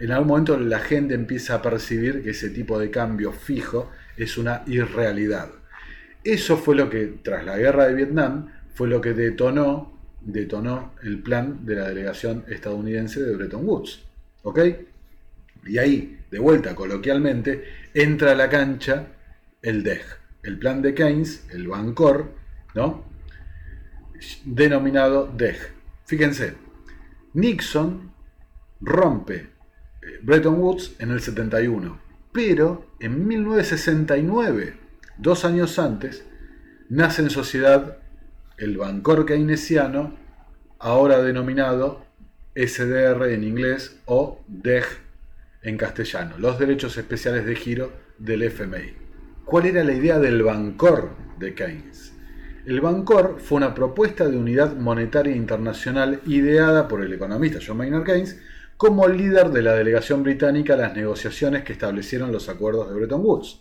[0.00, 4.38] en algún momento la gente empieza a percibir que ese tipo de cambio fijo es
[4.38, 5.50] una irrealidad.
[6.24, 11.22] Eso fue lo que, tras la guerra de Vietnam, fue lo que detonó detonó el
[11.22, 14.02] plan de la delegación estadounidense de Bretton Woods.
[14.42, 14.60] ¿Ok?
[15.66, 19.06] Y ahí, de vuelta coloquialmente, entra a la cancha
[19.62, 20.02] el DEG,
[20.42, 22.32] el plan de Keynes, el Bancor,
[22.74, 23.04] ¿no?
[24.44, 25.56] Denominado DEG.
[26.06, 26.54] Fíjense,
[27.34, 28.12] Nixon
[28.80, 29.48] rompe eh,
[30.22, 32.00] Bretton Woods en el 71,
[32.32, 34.76] pero en 1969,
[35.16, 36.24] dos años antes,
[36.88, 37.98] nace en sociedad
[38.56, 40.16] el Bancor keynesiano,
[40.78, 42.04] ahora denominado
[42.54, 44.84] SDR en inglés o DEG
[45.62, 48.94] en castellano, los derechos especiales de giro del FMI.
[49.44, 52.12] ¿Cuál era la idea del Bancor de Keynes?
[52.66, 58.04] El Bancor fue una propuesta de unidad monetaria internacional ideada por el economista John Maynard
[58.04, 58.38] Keynes
[58.78, 63.20] como líder de la delegación británica a las negociaciones que establecieron los acuerdos de Bretton
[63.22, 63.60] Woods.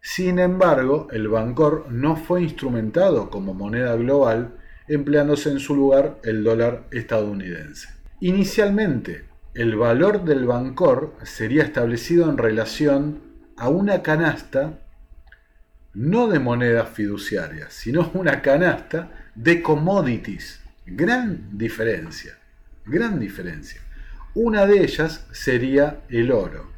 [0.00, 6.44] Sin embargo, el Bancor no fue instrumentado como moneda global, empleándose en su lugar el
[6.44, 7.88] dólar estadounidense.
[8.20, 13.20] Inicialmente, el valor del Bancor sería establecido en relación
[13.56, 14.78] a una canasta
[15.94, 22.38] no de monedas fiduciarias, sino una canasta de commodities, Gran diferencia,
[22.86, 23.82] gran diferencia.
[24.40, 26.70] Una de ellas sería el oro.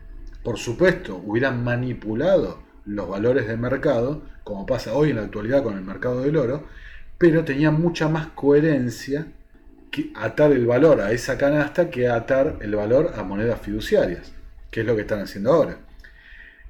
[0.42, 5.77] Por supuesto, hubieran manipulado los valores de mercado, como pasa hoy en la actualidad con
[5.77, 6.64] el mercado del oro,
[7.18, 9.27] pero tenía mucha más coherencia
[9.90, 14.33] que atar el valor a esa canasta que atar el valor a monedas fiduciarias,
[14.70, 15.81] que es lo que están haciendo ahora.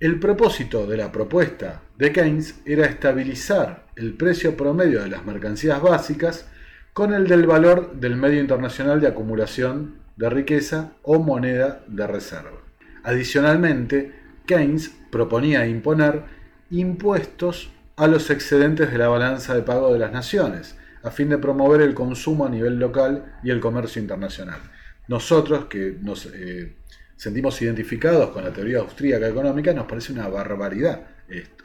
[0.01, 5.81] El propósito de la propuesta de Keynes era estabilizar el precio promedio de las mercancías
[5.81, 6.49] básicas
[6.93, 12.61] con el del valor del medio internacional de acumulación de riqueza o moneda de reserva.
[13.05, 14.13] Adicionalmente,
[14.47, 16.25] Keynes proponía imponer
[16.71, 21.39] impuestos a los excedentes de la balanza de pago de las naciones, a fin de
[21.39, 24.61] promover el consumo a nivel local y el comercio internacional.
[25.09, 26.77] Nosotros, que nos eh,
[27.17, 31.65] sentimos identificados con la teoría austríaca económica, nos parece una barbaridad esto.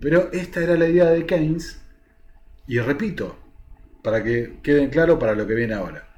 [0.00, 1.80] Pero esta era la idea de Keynes,
[2.66, 3.38] y repito,
[4.02, 6.11] para que quede claro para lo que viene ahora.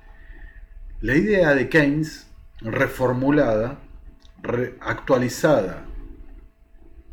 [1.04, 2.30] La idea de Keynes,
[2.62, 3.78] reformulada,
[4.80, 5.84] actualizada,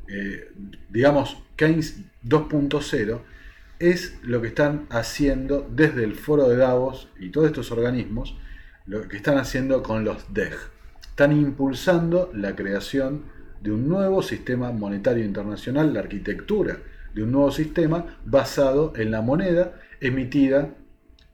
[0.07, 0.49] eh,
[0.87, 3.19] digamos, Keynes 2.0,
[3.79, 8.37] es lo que están haciendo desde el foro de Davos y todos estos organismos,
[8.85, 10.53] lo que están haciendo con los DEG.
[11.09, 13.25] Están impulsando la creación
[13.59, 16.77] de un nuevo sistema monetario internacional, la arquitectura
[17.13, 20.69] de un nuevo sistema basado en la moneda emitida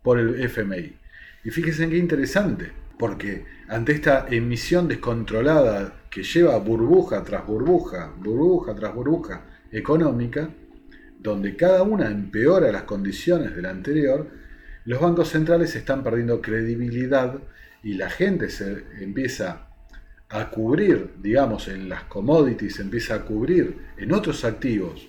[0.01, 1.06] por el FMI.
[1.47, 8.75] Y fíjense qué interesante, porque ante esta emisión descontrolada que lleva burbuja tras burbuja, burbuja
[8.75, 10.49] tras burbuja económica,
[11.17, 14.29] donde cada una empeora las condiciones de la anterior,
[14.83, 17.39] los bancos centrales están perdiendo credibilidad
[17.81, 19.69] y la gente se empieza
[20.27, 25.07] a cubrir, digamos, en las commodities, empieza a cubrir en otros activos,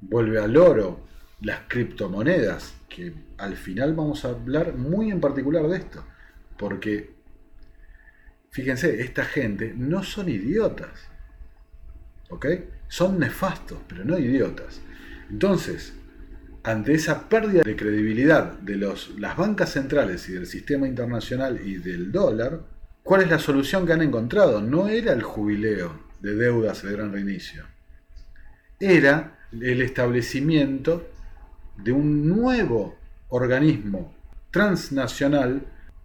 [0.00, 1.00] vuelve al oro,
[1.42, 6.04] las criptomonedas, que al final vamos a hablar muy en particular de esto,
[6.56, 7.10] porque
[8.50, 10.90] fíjense, esta gente no son idiotas,
[12.30, 12.46] ¿ok?
[12.86, 14.80] Son nefastos, pero no idiotas.
[15.28, 15.92] Entonces,
[16.62, 21.78] ante esa pérdida de credibilidad de los, las bancas centrales y del sistema internacional y
[21.78, 22.60] del dólar,
[23.02, 24.62] ¿cuál es la solución que han encontrado?
[24.62, 27.64] No era el jubileo de deudas de gran reinicio.
[28.78, 31.10] Era el establecimiento
[31.76, 33.01] de un nuevo
[33.32, 34.14] organismo
[34.50, 35.62] transnacional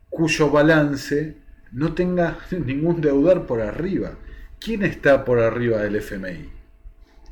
[0.10, 1.36] cuyo balance
[1.74, 4.18] no tenga ningún deudor por arriba.
[4.60, 6.50] ¿Quién está por arriba del FMI?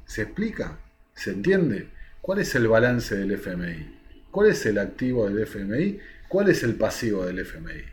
[0.05, 0.77] ¿Se explica?
[1.13, 1.89] ¿Se entiende?
[2.21, 3.95] ¿Cuál es el balance del FMI?
[4.31, 5.99] ¿Cuál es el activo del FMI?
[6.27, 7.83] ¿Cuál es el pasivo del FMI?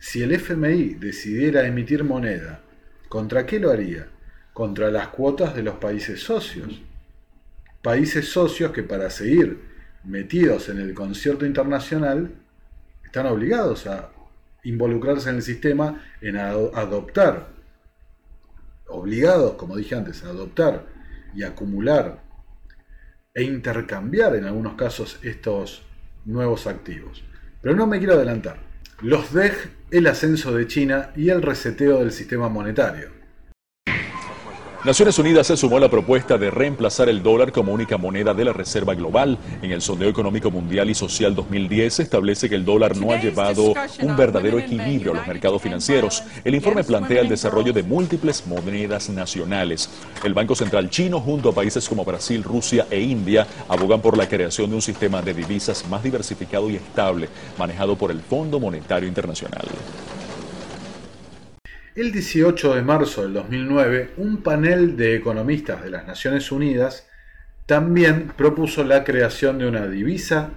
[0.00, 2.62] Si el FMI decidiera emitir moneda,
[3.08, 4.08] ¿contra qué lo haría?
[4.52, 6.82] Contra las cuotas de los países socios.
[7.80, 9.67] Países socios que para seguir
[10.08, 12.30] metidos en el concierto internacional
[13.04, 14.10] están obligados a
[14.64, 17.48] involucrarse en el sistema, en adoptar
[18.88, 20.86] obligados, como dije antes, a adoptar
[21.34, 22.22] y acumular
[23.34, 25.82] e intercambiar en algunos casos estos
[26.24, 27.22] nuevos activos.
[27.60, 28.58] Pero no me quiero adelantar.
[29.00, 29.52] Los DEG,
[29.90, 33.17] el ascenso de China y el reseteo del sistema monetario.
[34.88, 38.42] Naciones Unidas se sumó a la propuesta de reemplazar el dólar como única moneda de
[38.42, 39.36] la Reserva Global.
[39.60, 43.20] En el Sondeo Económico Mundial y Social 2010 se establece que el dólar no ha
[43.20, 46.22] llevado un verdadero equilibrio a los mercados financieros.
[46.42, 49.90] El informe plantea el desarrollo de múltiples monedas nacionales.
[50.24, 54.26] El Banco Central chino, junto a países como Brasil, Rusia e India, abogan por la
[54.26, 59.06] creación de un sistema de divisas más diversificado y estable, manejado por el Fondo Monetario
[59.06, 59.66] Internacional.
[61.98, 67.08] El 18 de marzo del 2009, un panel de economistas de las Naciones Unidas
[67.66, 70.50] también propuso la creación de una divisa,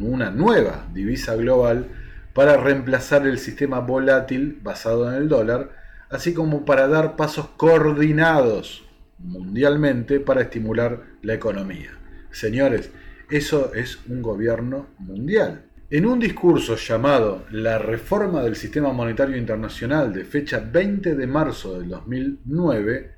[0.00, 1.88] una nueva divisa global,
[2.34, 5.72] para reemplazar el sistema volátil basado en el dólar,
[6.08, 8.84] así como para dar pasos coordinados
[9.18, 11.98] mundialmente para estimular la economía.
[12.30, 12.92] Señores,
[13.28, 15.64] eso es un gobierno mundial.
[15.92, 21.80] En un discurso llamado La reforma del sistema monetario internacional de fecha 20 de marzo
[21.80, 23.14] del 2009,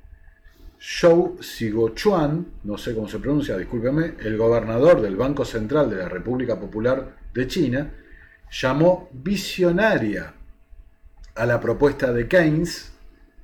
[0.81, 6.09] Zhou Sigochuan, no sé cómo se pronuncia, discúlpeme, el gobernador del Banco Central de la
[6.09, 7.93] República Popular de China,
[8.51, 10.33] llamó visionaria
[11.35, 12.91] a la propuesta de Keynes,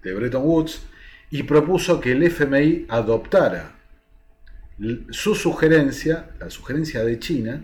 [0.02, 0.82] de Bretton Woods,
[1.30, 3.76] y propuso que el FMI adoptara
[5.12, 7.64] su sugerencia, la sugerencia de China,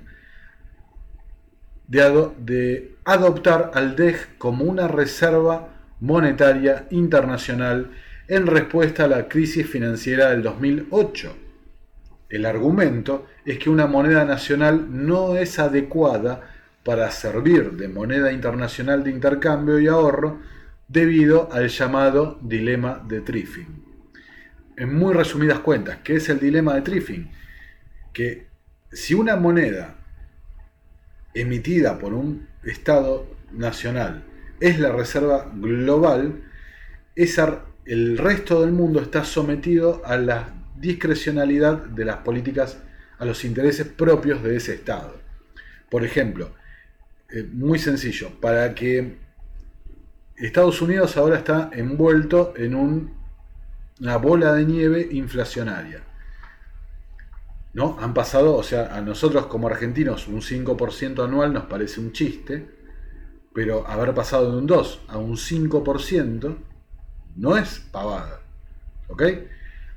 [1.87, 5.69] de, adoptar al DEG como una reserva
[5.99, 7.91] monetaria internacional
[8.27, 11.35] en respuesta a la crisis financiera del 2008.
[12.29, 16.41] El argumento es que una moneda nacional no es adecuada
[16.83, 20.39] para servir de moneda internacional de intercambio y ahorro
[20.87, 23.83] debido al llamado dilema de Triffin.
[24.77, 27.31] En muy resumidas cuentas, ¿qué es el dilema de Triffin?
[28.11, 28.47] Que
[28.91, 29.95] si una moneda
[31.35, 34.23] emitida por un Estado nacional
[34.59, 36.41] es la reserva global,
[37.15, 42.79] el resto del mundo está sometido a la discrecionalidad de las políticas,
[43.17, 45.15] a los intereses propios de ese Estado.
[45.89, 46.51] Por ejemplo,
[47.29, 49.17] eh, muy sencillo, para que
[50.35, 56.01] Estados Unidos ahora está envuelto en una bola de nieve inflacionaria.
[57.75, 57.97] ¿No?
[57.99, 62.69] Han pasado, o sea, a nosotros como argentinos un 5% anual nos parece un chiste,
[63.53, 66.55] pero haber pasado de un 2 a un 5%
[67.35, 68.39] no es pavada.
[69.09, 69.23] ¿Ok?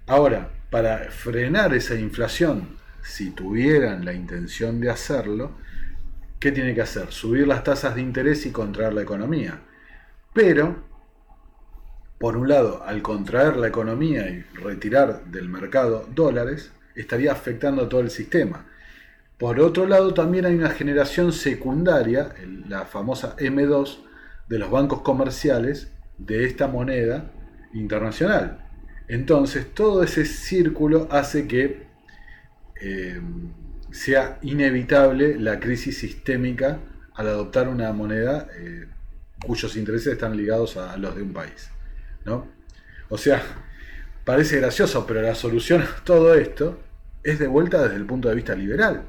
[0.08, 5.52] Ahora, para frenar esa inflación, si tuvieran la intención de hacerlo,
[6.40, 7.12] ¿qué tiene que hacer?
[7.12, 9.60] Subir las tasas de interés y contraer la economía.
[10.34, 10.82] Pero,
[12.18, 17.88] por un lado, al contraer la economía y retirar del mercado dólares, estaría afectando a
[17.88, 18.66] todo el sistema.
[19.38, 22.34] Por otro lado, también hay una generación secundaria,
[22.68, 23.98] la famosa M2,
[24.48, 27.30] de los bancos comerciales de esta moneda
[27.74, 28.64] internacional.
[29.06, 31.86] Entonces, todo ese círculo hace que
[32.80, 33.20] eh,
[33.90, 36.80] sea inevitable la crisis sistémica
[37.14, 38.86] al adoptar una moneda eh,
[39.44, 41.70] cuyos intereses están ligados a los de un país.
[42.24, 42.46] ¿no?
[43.08, 43.42] O sea,
[44.24, 46.80] parece gracioso, pero la solución a todo esto
[47.22, 49.02] es de vuelta desde el punto de vista liberal,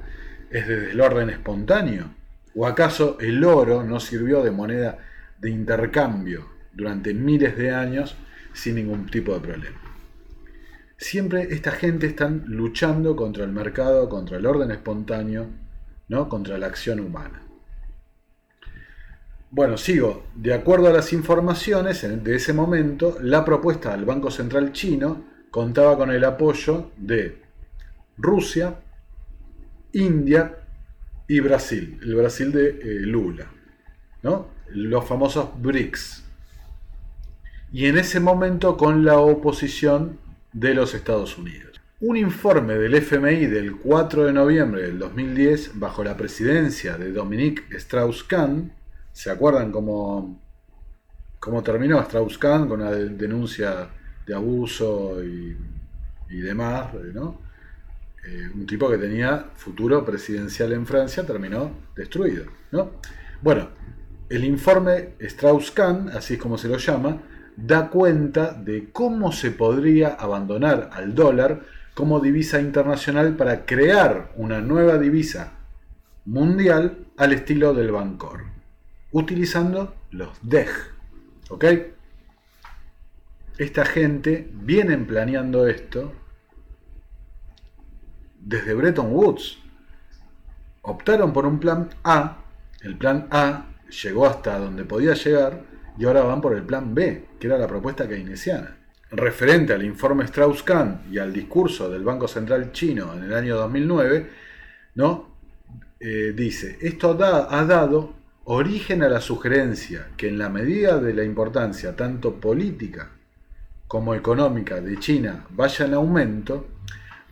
[0.49, 2.11] es desde el orden espontáneo.
[2.55, 4.97] ¿O acaso el oro no sirvió de moneda
[5.39, 8.15] de intercambio durante miles de años
[8.53, 9.79] sin ningún tipo de problema?
[10.97, 15.47] Siempre esta gente están luchando contra el mercado, contra el orden espontáneo,
[16.09, 16.27] ¿no?
[16.27, 17.41] contra la acción humana.
[19.51, 20.25] Bueno, sigo.
[20.35, 25.97] De acuerdo a las informaciones de ese momento, la propuesta del Banco Central chino contaba
[25.97, 27.41] con el apoyo de
[28.19, 28.75] Rusia,
[29.93, 30.57] India
[31.27, 33.47] y Brasil, el Brasil de eh, Lula,
[34.23, 34.47] ¿no?
[34.67, 36.25] los famosos BRICS.
[37.71, 40.19] Y en ese momento con la oposición
[40.51, 41.79] de los Estados Unidos.
[42.01, 47.63] Un informe del FMI del 4 de noviembre del 2010, bajo la presidencia de Dominique
[47.77, 48.71] Strauss-Kahn,
[49.11, 50.41] ¿se acuerdan cómo,
[51.39, 53.89] cómo terminó Strauss-Kahn con la denuncia
[54.25, 55.57] de abuso y,
[56.29, 57.48] y demás, ¿no?
[58.25, 62.45] Eh, un tipo que tenía futuro presidencial en Francia terminó destruido.
[62.71, 62.91] ¿no?
[63.41, 63.69] Bueno,
[64.29, 67.21] el informe Strauss-Kahn, así es como se lo llama,
[67.55, 71.61] da cuenta de cómo se podría abandonar al dólar
[71.93, 75.53] como divisa internacional para crear una nueva divisa
[76.25, 78.43] mundial al estilo del Bancor,
[79.11, 80.69] utilizando los DEG.
[81.49, 81.65] ¿Ok?
[83.57, 86.13] Esta gente vienen planeando esto
[88.39, 89.59] desde Bretton Woods.
[90.81, 92.37] Optaron por un plan A,
[92.81, 93.65] el plan A
[94.03, 95.61] llegó hasta donde podía llegar
[95.97, 98.77] y ahora van por el plan B, que era la propuesta keynesiana.
[99.11, 104.29] Referente al informe Strauss-Kahn y al discurso del Banco Central chino en el año 2009,
[104.95, 105.29] ¿no?
[105.99, 108.13] Eh, dice, esto ha dado
[108.45, 113.11] origen a la sugerencia que en la medida de la importancia tanto política
[113.87, 116.67] como económica de China vaya en aumento,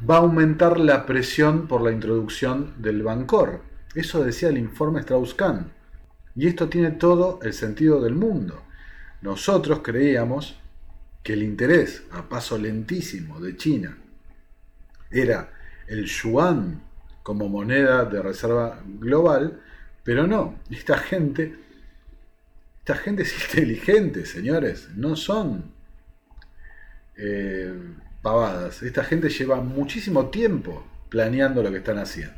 [0.07, 3.61] va a aumentar la presión por la introducción del Bancor.
[3.95, 5.71] Eso decía el informe Strauss-Kahn.
[6.35, 8.63] Y esto tiene todo el sentido del mundo.
[9.21, 10.59] Nosotros creíamos
[11.23, 13.97] que el interés a paso lentísimo de China
[15.09, 15.51] era
[15.87, 16.81] el yuan
[17.23, 19.59] como moneda de reserva global,
[20.03, 21.55] pero no, esta gente,
[22.79, 25.71] esta gente es inteligente, señores, no son
[27.17, 27.73] eh,
[28.27, 28.83] pavadas.
[28.83, 32.35] Esta gente lleva muchísimo tiempo planeando lo que están haciendo.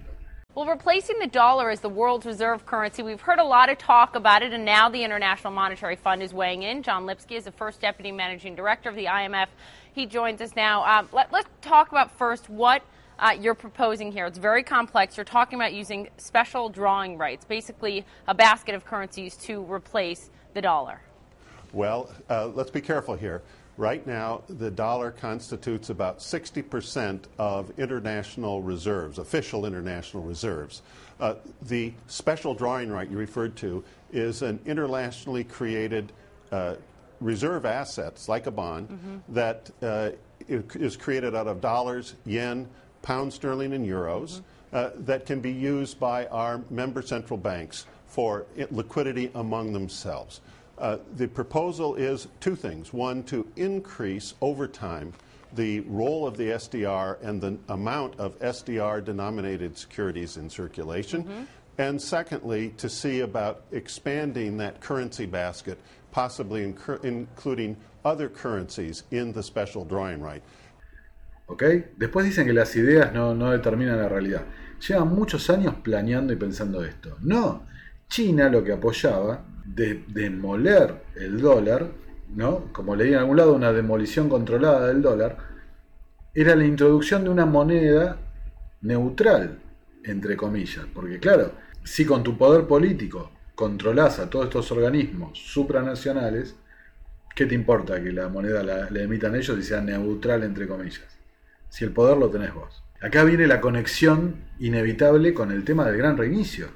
[0.54, 4.16] Well, replacing the dollar as the world's reserve currency, we've heard a lot of talk
[4.16, 6.84] about it, and now the International Monetary Fund is weighing in.
[6.84, 9.48] John Lipsky is the first deputy managing director of the IMF.
[9.94, 10.84] He joins us now.
[10.86, 12.84] Um, let, us talk about first what
[13.18, 14.26] uh, you're proposing here.
[14.26, 15.18] It's very complex.
[15.18, 20.62] You're talking about using special drawing rights, basically a basket of currencies to replace the
[20.62, 21.00] dollar.
[21.72, 23.42] Well, uh, let's be careful here.
[23.80, 30.82] Right now, the dollar constitutes about 60% of international reserves, official international reserves.
[31.18, 36.12] Uh, the special drawing right you referred to is an internationally created
[36.52, 36.76] uh,
[37.22, 39.18] reserve assets, like a bond, mm-hmm.
[39.30, 40.10] that uh,
[40.50, 42.68] is created out of dollars, yen,
[43.02, 44.42] pound sterling, and euros.
[44.42, 44.76] Mm-hmm.
[44.76, 50.42] uh, that can be used by our member central banks for liquidity among themselves.
[50.80, 52.94] Uh, the proposal is two things.
[52.94, 55.14] One, to increase over time
[55.54, 61.24] the role of the SDR and the amount of SDR denominated securities in circulation.
[61.24, 61.44] Mm-hmm.
[61.80, 65.80] And secondly, to see about expanding that currency basket,
[66.12, 70.44] possibly incur- including other currencies in the special drawing right.
[71.48, 71.64] ¿Ok?
[71.98, 74.44] Después dicen que las ideas no, no determinan la realidad.
[74.88, 77.18] Llevan muchos años planeando y pensando esto.
[77.22, 77.64] No,
[78.08, 79.44] China lo que apoyaba
[79.76, 81.88] de demoler el dólar,
[82.36, 82.72] ¿no?
[82.74, 85.38] Como leí en algún lado, una demolición controlada del dólar,
[86.34, 88.18] era la introducción de una moneda
[88.82, 89.60] neutral,
[90.04, 90.86] entre comillas.
[90.94, 91.52] Porque claro,
[91.84, 96.56] si con tu poder político controlás a todos estos organismos supranacionales,
[97.36, 101.18] ¿qué te importa que la moneda la, emitan ellos y sea neutral, entre comillas?
[101.70, 102.84] Si el poder lo tenés vos.
[103.02, 106.70] Acá viene la conexión inevitable con el tema del gran reinicio.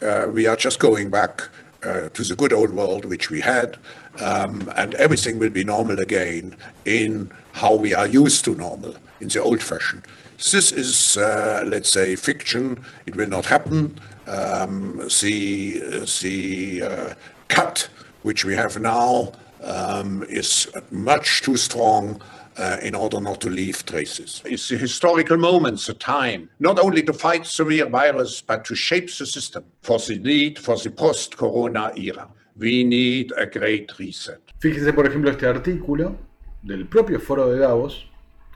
[0.00, 1.48] We are just going back
[1.84, 3.76] uh, to the good old world which we had,
[4.20, 9.28] um, and everything will be normal again in how we are used to normal, in
[9.28, 10.02] the old fashion.
[10.38, 12.84] This is, uh, let's say, fiction.
[13.06, 13.98] It will not happen.
[14.26, 15.78] Um, the
[16.22, 17.14] the uh,
[17.48, 17.88] cut
[18.22, 19.32] which we have now
[19.62, 22.20] um, is much too strong
[22.56, 24.42] uh, in order not to leave traces.
[24.44, 29.06] It's a historical moment, a time, not only to fight severe virus, but to shape
[29.18, 32.28] the system for the need for the post-corona era.
[32.56, 34.40] We need a great reset.
[34.60, 36.16] Fíjese, por ejemplo, este artículo
[36.62, 38.06] del propio foro de Davos,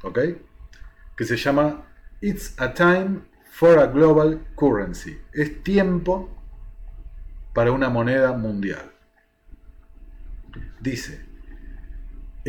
[0.03, 0.18] ¿ok?
[1.16, 1.84] Que se llama
[2.20, 5.18] It's a time for a global currency.
[5.32, 6.30] Es tiempo
[7.53, 8.92] para una moneda mundial.
[10.80, 11.28] Dice,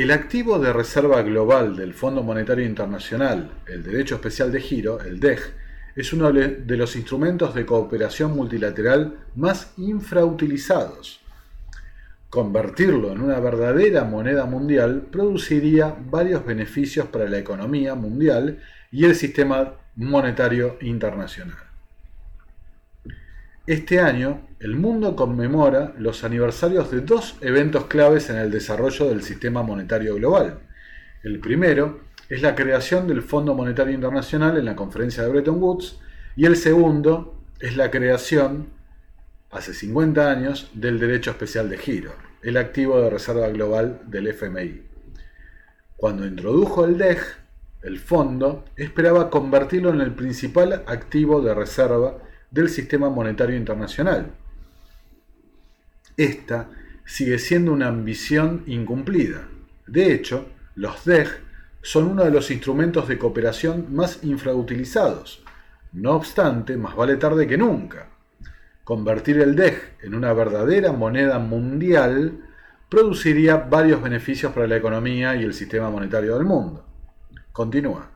[0.02, 5.20] el activo de reserva global del Fondo Monetario Internacional, el Derecho Especial de Giro, el
[5.20, 5.40] DEG,
[5.94, 11.20] es uno de los instrumentos de cooperación multilateral más infrautilizados.
[12.30, 18.60] Convertirlo en una verdadera moneda mundial produciría varios beneficios para la economía mundial
[18.94, 21.58] y el sistema monetario internacional.
[23.68, 29.24] Este año, el mundo conmemora los aniversarios de dos eventos claves en el desarrollo del
[29.24, 30.60] sistema monetario global.
[31.24, 35.98] El primero es la creación del Fondo Monetario Internacional en la conferencia de Bretton Woods
[36.36, 38.68] y el segundo es la creación,
[39.50, 42.12] hace 50 años, del derecho especial de giro,
[42.44, 44.82] el activo de reserva global del FMI.
[45.96, 47.20] Cuando introdujo el DEG,
[47.82, 52.18] el fondo esperaba convertirlo en el principal activo de reserva
[52.52, 54.34] del sistema monetario internacional.
[56.20, 56.70] Esta
[57.06, 59.48] sigue siendo una ambición incumplida.
[59.88, 61.30] De hecho, los DEG
[61.82, 65.42] son uno de los instrumentos de cooperación más infrautilizados.
[65.94, 68.10] No obstante, más vale tarde que nunca.
[68.84, 72.34] Convertir el DEG en una verdadera moneda mundial
[72.90, 76.86] produciría varios beneficios para la economía y el sistema monetario del mundo.
[77.54, 78.12] Continúa.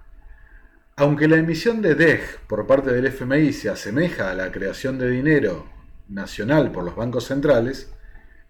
[0.97, 5.09] Aunque la emisión de DEG por parte del FMI se asemeja a la creación de
[5.09, 5.72] dinero
[6.14, 7.91] nacional por los bancos centrales,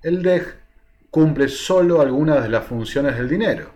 [0.02, 0.56] el DEG
[1.10, 3.72] cumple solo algunas de las funciones del dinero.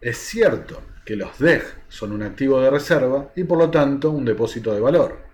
[0.00, 4.24] Es cierto que los DEG son un activo de reserva y por lo tanto un
[4.24, 5.24] depósito de valor.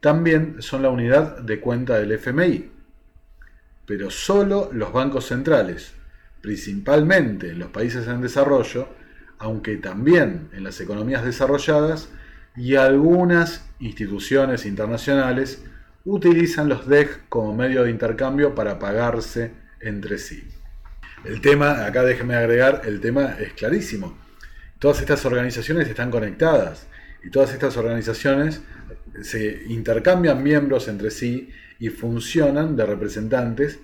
[0.00, 2.70] También son la unidad de cuenta del FMI.
[3.86, 5.94] Pero solo los bancos centrales,
[6.40, 8.88] principalmente en los países en desarrollo,
[9.38, 12.08] aunque también en las economías desarrolladas
[12.56, 15.64] y algunas instituciones internacionales
[16.06, 19.50] utilizan los DEG como medio de intercambio para pagarse
[19.80, 20.42] entre sí.
[21.24, 24.16] El tema, acá déjeme agregar, el tema es clarísimo.
[24.78, 26.86] Todas estas organizaciones están conectadas
[27.24, 28.62] y todas estas organizaciones
[29.22, 33.80] se intercambian miembros entre sí y funcionan de representantes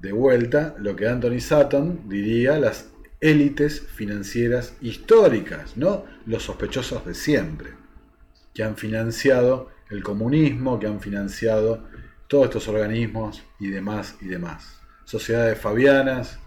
[0.00, 2.88] de vuelta, lo que Anthony Sutton diría las
[3.20, 7.70] élites financieras históricas, no los sospechosos de siempre,
[8.54, 11.84] que han financiado el comunismo, que han financiado
[12.26, 14.80] todos estos organismos y demás y demás.
[15.04, 16.38] Sociedades fabianas,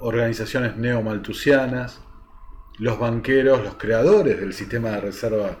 [0.00, 2.00] organizaciones neomaltusianas,
[2.78, 5.58] los banqueros, los creadores del sistema de reserva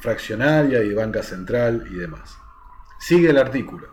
[0.00, 2.36] fraccionaria y banca central y demás.
[2.98, 3.88] Sigue el artículo.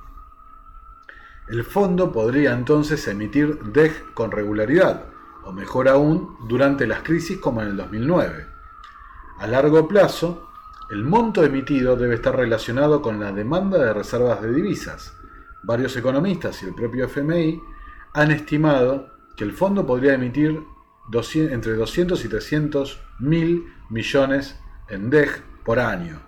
[1.50, 5.06] El fondo podría entonces emitir DEG con regularidad,
[5.44, 8.48] o mejor aún, durante las crisis como en el 2009.
[9.40, 10.51] A largo plazo,
[10.92, 15.14] el monto emitido debe estar relacionado con la demanda de reservas de divisas.
[15.64, 17.62] Varios economistas y el propio FMI
[18.14, 20.62] han estimado que el fondo podría emitir
[21.34, 26.20] entre 200 y 300 mil millones en DEG por año.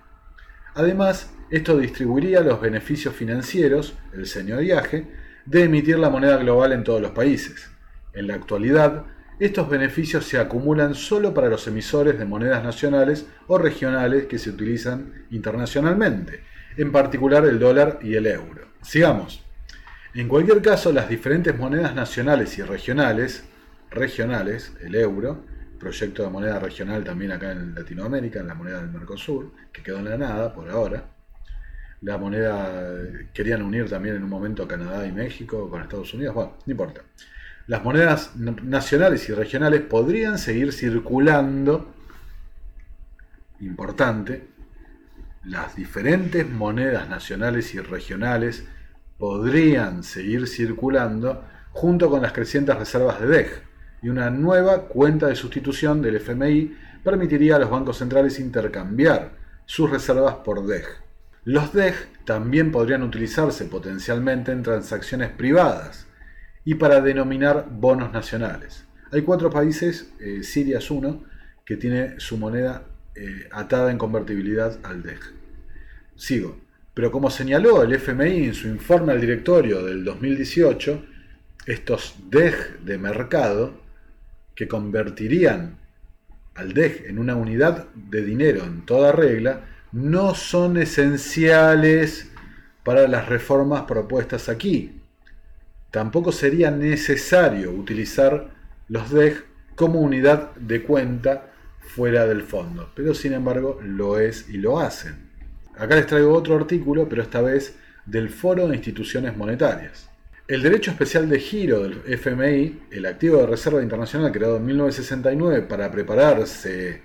[0.75, 5.11] Además, esto distribuiría los beneficios financieros, el señoriaje,
[5.45, 7.69] de emitir la moneda global en todos los países.
[8.13, 9.05] En la actualidad,
[9.45, 14.49] estos beneficios se acumulan solo para los emisores de monedas nacionales o regionales que se
[14.49, 16.43] utilizan internacionalmente,
[16.77, 18.69] en particular el dólar y el euro.
[18.81, 19.43] Sigamos.
[20.13, 23.43] En cualquier caso, las diferentes monedas nacionales y regionales,
[23.91, 25.43] regionales, el euro,
[25.77, 29.99] proyecto de moneda regional también acá en Latinoamérica, en la moneda del Mercosur, que quedó
[29.99, 31.03] en la nada por ahora.
[31.99, 32.93] La moneda,
[33.33, 37.01] querían unir también en un momento Canadá y México con Estados Unidos, bueno, no importa.
[37.65, 41.93] Las monedas nacionales y regionales podrían seguir circulando,
[43.61, 44.49] importante,
[45.45, 48.65] las diferentes monedas nacionales y regionales
[49.17, 53.63] podrían seguir circulando junto con las crecientes reservas de DEG
[54.01, 59.31] y una nueva cuenta de sustitución del FMI permitiría a los bancos centrales intercambiar
[59.65, 60.83] sus reservas por DEG.
[61.45, 61.95] Los DEG
[62.25, 66.07] también podrían utilizarse potencialmente en transacciones privadas
[66.65, 68.85] y para denominar bonos nacionales.
[69.11, 71.23] Hay cuatro países, eh, Siria es uno,
[71.65, 72.83] que tiene su moneda
[73.15, 75.19] eh, atada en convertibilidad al DEG.
[76.15, 76.57] Sigo.
[76.93, 81.05] Pero como señaló el FMI en su informe al directorio del 2018,
[81.65, 83.81] estos DEG de mercado,
[84.55, 85.77] que convertirían
[86.55, 92.31] al DEG en una unidad de dinero en toda regla, no son esenciales
[92.83, 95.02] para las reformas propuestas aquí.
[95.93, 98.49] Tampoco sería necesario utilizar
[98.87, 99.43] los DEG
[99.75, 105.29] como unidad de cuenta fuera del fondo, pero sin embargo lo es y lo hacen.
[105.77, 107.75] Acá les traigo otro artículo, pero esta vez
[108.07, 110.09] del Foro de Instituciones Monetarias.
[110.47, 115.61] El derecho especial de giro del FMI, el activo de reserva internacional creado en 1969
[115.61, 117.03] para prepararse,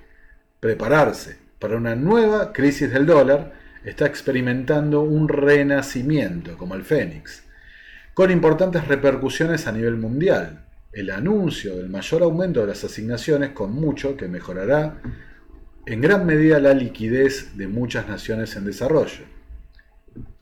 [0.61, 3.53] prepararse para una nueva crisis del dólar,
[3.85, 7.43] está experimentando un renacimiento como el Fénix,
[8.19, 10.65] con importantes repercusiones a nivel mundial.
[10.91, 15.01] El anuncio del mayor aumento de las asignaciones con mucho que mejorará
[15.87, 19.23] en gran medida la liquidez de muchas naciones en desarrollo.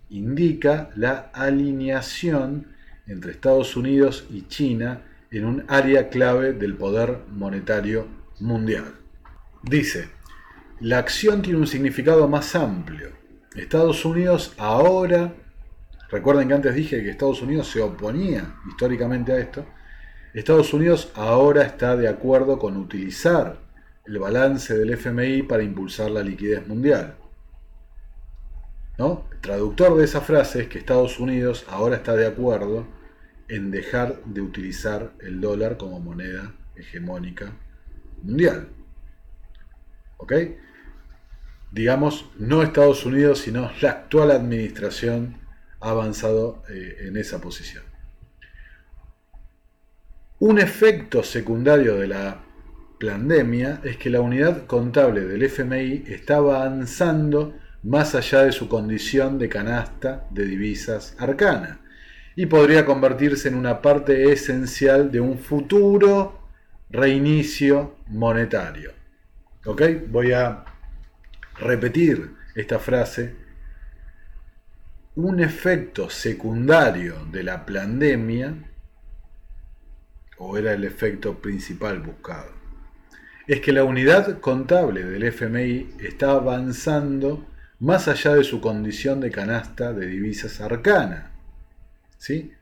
[0.09, 2.68] Indica la alineación
[3.07, 8.09] entre Estados Unidos y China en un área clave del poder monetario
[8.41, 8.95] mundial.
[9.62, 10.09] Dice,
[10.81, 13.11] la acción tiene un significado más amplio.
[13.55, 15.35] Estados Unidos ahora,
[16.16, 19.66] recuerden que antes dije que Estados Unidos se oponía históricamente a esto,
[20.32, 23.58] Estados Unidos ahora está de acuerdo con utilizar
[24.06, 27.16] el balance del FMI para impulsar la liquidez mundial.
[28.98, 29.26] ¿No?
[29.30, 32.86] El traductor de esa frase es que Estados Unidos ahora está de acuerdo
[33.48, 37.52] en dejar de utilizar el dólar como moneda hegemónica
[38.22, 38.68] mundial.
[40.16, 40.32] ¿Ok?
[41.72, 45.45] Digamos, no Estados Unidos, sino la actual administración
[45.81, 47.85] avanzado eh, en esa posición.
[50.39, 52.43] Un efecto secundario de la
[53.01, 59.39] pandemia es que la unidad contable del FMI está avanzando más allá de su condición
[59.39, 61.81] de canasta de divisas arcana
[62.35, 66.41] y podría convertirse en una parte esencial de un futuro
[66.91, 68.93] reinicio monetario.
[70.09, 70.64] Voy a
[71.59, 73.45] repetir esta frase.
[75.16, 78.54] Un efecto secundario de la pandemia,
[80.36, 82.50] o era el efecto principal buscado,
[83.46, 87.46] es que la unidad contable del FMI está avanzando
[87.80, 91.30] más allá de su condición de canasta de divisas arcana.
[92.18, 92.52] ¿Sí?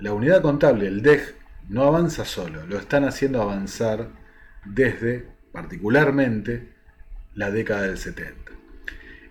[0.00, 1.36] La unidad contable, el DEG,
[1.68, 4.08] no avanza solo, lo están haciendo avanzar
[4.64, 6.72] desde, particularmente,
[7.36, 8.57] la década del 70.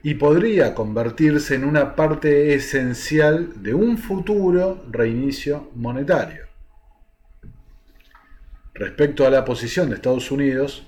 [0.03, 6.45] Y podría convertirse en una parte esencial de un futuro reinicio monetario.
[8.73, 10.85] Respecto a la posición de Estados Unidos,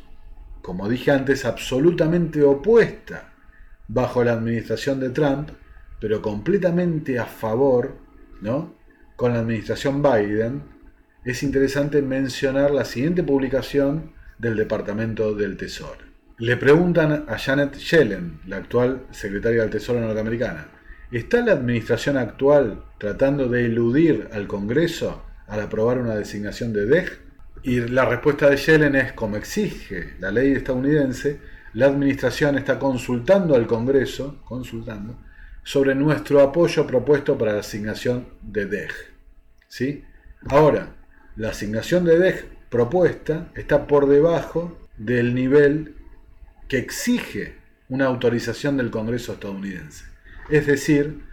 [0.61, 3.33] como dije antes, absolutamente opuesta
[3.87, 5.49] bajo la administración de Trump,
[5.99, 7.97] pero completamente a favor,
[8.41, 8.75] ¿no?
[9.15, 10.61] Con la administración Biden,
[11.25, 16.08] es interesante mencionar la siguiente publicación del Departamento del Tesoro.
[16.39, 20.67] Le preguntan a Janet Yellen, la actual secretaria del Tesoro norteamericana,
[21.11, 27.19] ¿está la administración actual tratando de eludir al Congreso al aprobar una designación de DEG?
[27.63, 31.41] Y la respuesta de Yellen es, como exige la ley estadounidense,
[31.73, 35.17] la administración está consultando al Congreso, consultando,
[35.63, 38.91] sobre nuestro apoyo propuesto para la asignación de DEG.
[39.67, 40.05] ¿Sí?
[40.47, 40.95] Ahora,
[41.35, 45.95] la asignación de DEG propuesta está por debajo del nivel
[46.69, 47.55] que exige
[47.89, 50.05] una autorización del Congreso estadounidense.
[50.49, 51.23] Es decir,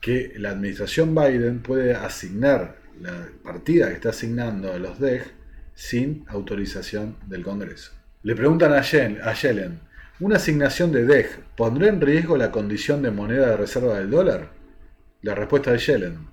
[0.00, 5.22] que la administración Biden puede asignar la partida que está asignando a los DEG
[5.74, 7.92] sin autorización del Congreso.
[8.22, 9.80] Le preguntan a Yellen,
[10.18, 14.50] ¿una asignación de DEG pondrá en riesgo la condición de moneda de reserva del dólar?
[15.20, 16.28] La respuesta de Yellen.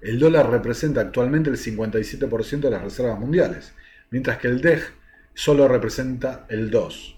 [0.00, 3.74] El dólar representa actualmente el 57% de las reservas mundiales,
[4.10, 4.82] mientras que el DEG
[5.34, 7.15] solo representa el 2%.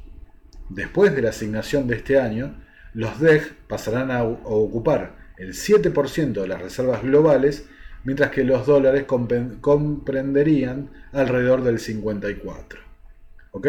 [0.69, 2.55] Después de la asignación de este año,
[2.95, 7.67] los DEG pasarán a ocupar el 7% de las reservas globales,
[8.05, 9.05] mientras que los dólares
[9.61, 12.79] comprenderían alrededor del 54%.
[13.53, 13.67] ¿Ok?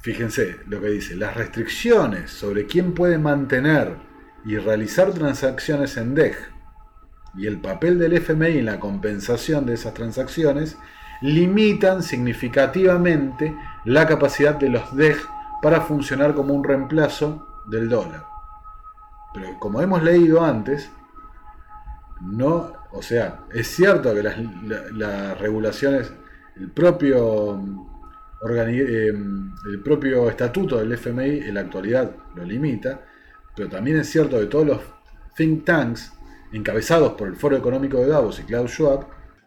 [0.00, 3.96] Fíjense lo que dice, las restricciones sobre quién puede mantener
[4.44, 6.36] y realizar transacciones en DEG
[7.36, 10.76] y el papel del FMI en la compensación de esas transacciones
[11.20, 13.54] limitan significativamente
[13.84, 15.16] la capacidad de los DEG
[15.62, 18.24] para funcionar como un reemplazo del dólar.
[19.32, 20.90] Pero como hemos leído antes,
[22.20, 26.12] no, o sea, es cierto que las, regulaciones,
[26.56, 27.60] el propio,
[28.48, 33.04] eh, el propio estatuto del FMI en la actualidad lo limita,
[33.56, 34.80] pero también es cierto que todos los
[35.36, 36.12] think tanks
[36.52, 39.06] encabezados por el Foro Económico de Davos y Klaus Schwab,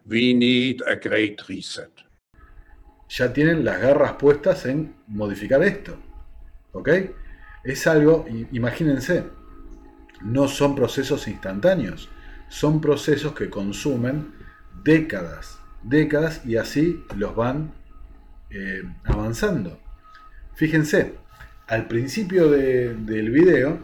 [0.09, 1.96] We need a great reset.
[3.09, 5.97] Ya tienen las garras puestas en modificar esto.
[6.71, 6.89] ¿Ok?
[7.63, 9.23] Es algo, imagínense,
[10.21, 12.09] no son procesos instantáneos,
[12.49, 14.33] son procesos que consumen
[14.83, 17.73] décadas, décadas y así los van
[18.49, 19.79] eh, avanzando.
[20.55, 21.15] Fíjense,
[21.67, 23.79] al principio del video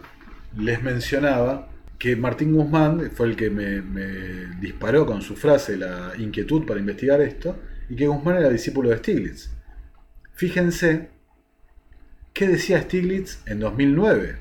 [0.56, 1.68] les mencionaba
[1.98, 3.80] que Martín Guzmán fue el que me,
[4.60, 7.56] disparó con su frase la inquietud para investigar esto,
[7.88, 9.50] y que Guzmán era discípulo de Stiglitz.
[10.34, 11.08] Fíjense
[12.32, 14.38] qué decía Stiglitz en 2009.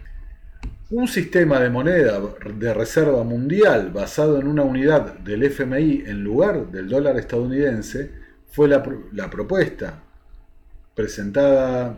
[0.89, 2.22] Un sistema de moneda
[2.56, 8.12] de reserva mundial basado en una unidad del FMI en lugar del dólar estadounidense
[8.52, 8.84] fue la,
[9.32, 10.04] propuesta
[10.94, 11.98] presentada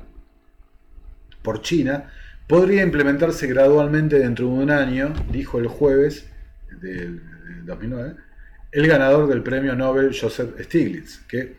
[1.41, 2.09] por China
[2.47, 6.29] podría implementarse gradualmente dentro de un año, dijo el jueves
[6.79, 7.21] del
[7.65, 8.15] 2009,
[8.75, 11.55] el ganador del premio Nobel Joseph Stiglitz, que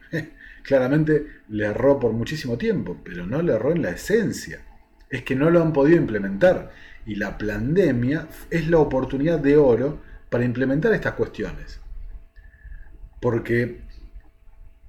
[0.63, 4.61] claramente le erró por muchísimo tiempo, pero no le erró en la esencia.
[5.09, 6.73] Es que no lo han podido implementar.
[7.07, 9.99] Y la pandemia es la oportunidad de oro
[10.29, 11.81] para implementar estas cuestiones.
[13.19, 13.81] Porque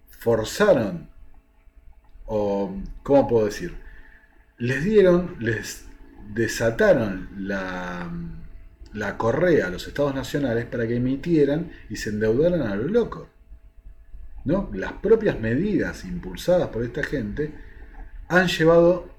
[0.10, 1.10] forzaron,
[2.26, 3.74] o, ¿cómo puedo decir?
[4.58, 5.86] Les dieron, les
[6.34, 8.12] desataron la,
[8.98, 13.30] la correa a los estados nacionales para que emitieran y se endeudaran a lo loco.
[14.43, 14.70] ¿No?
[14.74, 17.54] Las propias medidas impulsadas por esta gente
[18.28, 19.10] han llevado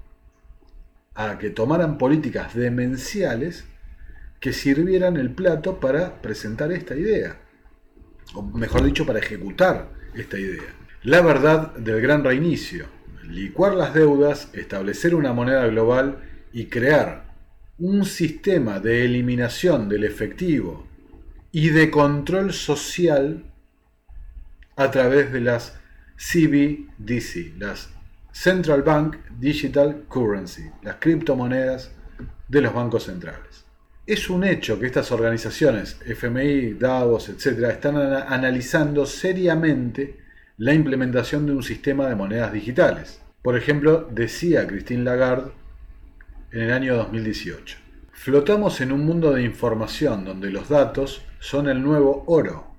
[1.15, 3.65] a que tomaran políticas demenciales
[4.39, 7.37] que sirvieran el plato para presentar esta idea.
[8.33, 10.73] O mejor dicho, para ejecutar esta idea.
[11.03, 12.87] La verdad del gran reinicio.
[13.23, 16.19] Licuar las deudas, establecer una moneda global
[16.51, 17.28] y crear
[17.79, 20.85] un sistema de eliminación del efectivo
[21.51, 23.45] y de control social
[24.75, 25.79] a través de las
[26.17, 27.89] CBDC, las
[28.33, 31.91] Central Bank Digital Currency, las criptomonedas
[32.49, 33.65] de los bancos centrales.
[34.05, 40.17] Es un hecho que estas organizaciones, FMI, Davos, etc., están analizando seriamente
[40.57, 43.21] la implementación de un sistema de monedas digitales.
[43.41, 45.51] Por ejemplo, decía Christine Lagarde
[46.51, 47.77] en el año 2018.
[48.11, 52.75] Flotamos en un mundo de información donde los datos son el nuevo oro.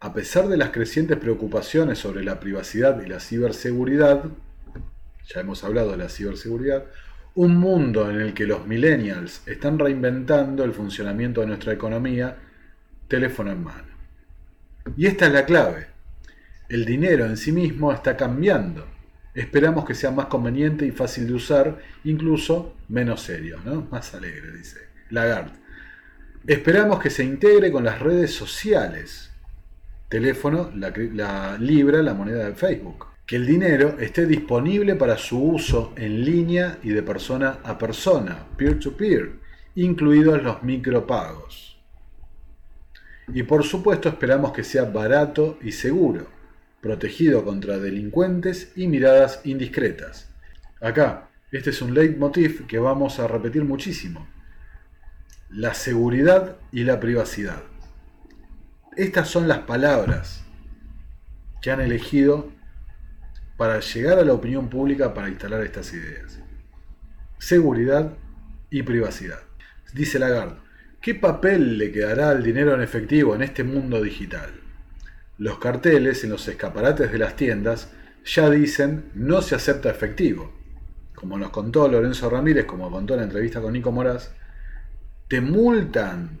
[0.00, 4.24] A pesar de las crecientes preocupaciones sobre la privacidad y la ciberseguridad,
[5.26, 6.84] ya hemos hablado de la ciberseguridad,
[7.34, 12.36] un mundo en el que los millennials están reinventando el funcionamiento de nuestra economía,
[13.08, 13.88] teléfono en mano.
[14.96, 15.86] Y esta es la clave.
[16.68, 18.97] El dinero en sí mismo está cambiando
[19.38, 23.86] Esperamos que sea más conveniente y fácil de usar, incluso menos serio, ¿no?
[23.88, 24.80] Más alegre, dice
[25.10, 25.52] Lagarde.
[26.44, 29.30] Esperamos que se integre con las redes sociales.
[30.08, 33.06] Teléfono, la, Libra, la moneda de Facebook.
[33.24, 38.44] Que el dinero esté disponible para su uso en línea y de persona a persona,
[38.56, 39.34] peer-to-peer,
[39.76, 41.78] incluidos los micropagos.
[43.28, 46.37] Y por supuesto esperamos que sea barato y seguro
[46.80, 50.28] protegido contra delincuentes y miradas indiscretas.
[50.80, 54.28] Acá, este es un leitmotiv que vamos a repetir muchísimo.
[55.50, 57.62] La seguridad y la privacidad.
[58.96, 60.44] Estas son las palabras
[61.62, 62.52] que han elegido
[63.56, 66.38] para llegar a la opinión pública para instalar estas ideas.
[67.38, 68.14] seguridad
[68.68, 69.40] y privacidad.
[69.94, 70.56] Dice Lagarde,
[71.00, 74.50] ¿qué papel le quedará al dinero en efectivo en este mundo digital?
[75.38, 77.92] Los carteles en los escaparates de las tiendas
[78.24, 80.52] ya dicen no se acepta efectivo.
[81.14, 84.32] Como nos contó Lorenzo Ramírez, como contó en la entrevista con Nico Moraz,
[85.28, 86.40] te multan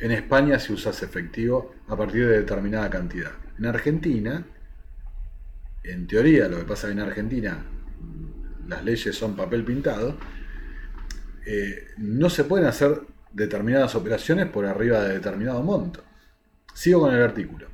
[0.00, 3.32] en España si usas efectivo a partir de determinada cantidad.
[3.58, 4.44] En Argentina,
[5.84, 7.64] en teoría, lo que pasa en Argentina,
[8.66, 10.16] las leyes son papel pintado,
[11.46, 13.00] eh, no se pueden hacer
[13.32, 16.07] determinadas operaciones por arriba de determinado monto.
[16.78, 17.66] Sigo con el artículo.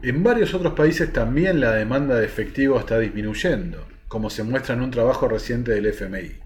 [0.00, 4.80] En varios otros países también la demanda de efectivo está disminuyendo, como se muestra en
[4.80, 6.40] un trabajo reciente del FMI.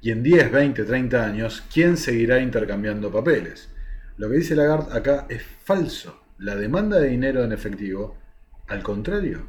[0.00, 3.72] Y en 10, 20, 30 años, ¿quién seguirá intercambiando papeles?
[4.16, 6.20] Lo que dice Lagarde acá es falso.
[6.38, 8.18] La demanda de dinero en efectivo,
[8.66, 9.46] al contrario,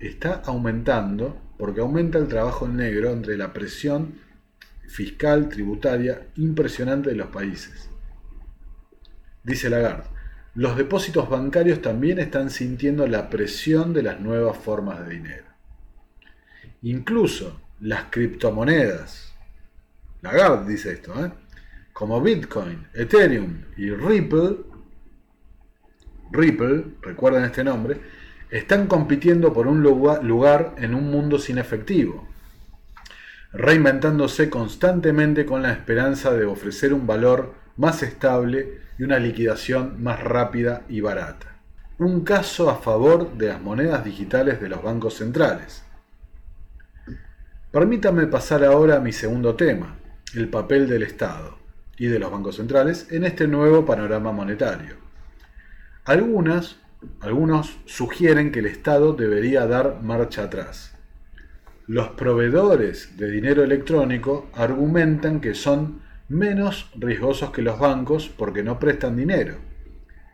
[0.00, 4.18] está aumentando porque aumenta el trabajo en negro entre la presión
[4.88, 7.88] fiscal, tributaria impresionante de los países.
[9.44, 10.15] Dice Lagarde,
[10.56, 15.44] los depósitos bancarios también están sintiendo la presión de las nuevas formas de dinero.
[16.80, 19.34] Incluso las criptomonedas,
[20.66, 21.30] dice esto, ¿eh?
[21.92, 24.56] como Bitcoin, Ethereum y Ripple,
[26.32, 26.84] Ripple,
[27.44, 28.00] este nombre,
[28.50, 32.26] están compitiendo por un lugar en un mundo sin efectivo,
[33.52, 40.22] reinventándose constantemente con la esperanza de ofrecer un valor más estable y una liquidación más
[40.22, 41.56] rápida y barata.
[41.98, 45.82] Un caso a favor de las monedas digitales de los bancos centrales.
[47.70, 49.96] Permítame pasar ahora a mi segundo tema,
[50.34, 51.58] el papel del Estado
[51.98, 54.96] y de los bancos centrales en este nuevo panorama monetario.
[56.04, 56.76] Algunas,
[57.20, 60.94] algunos sugieren que el Estado debería dar marcha atrás.
[61.86, 68.78] Los proveedores de dinero electrónico argumentan que son menos riesgosos que los bancos porque no
[68.78, 69.56] prestan dinero.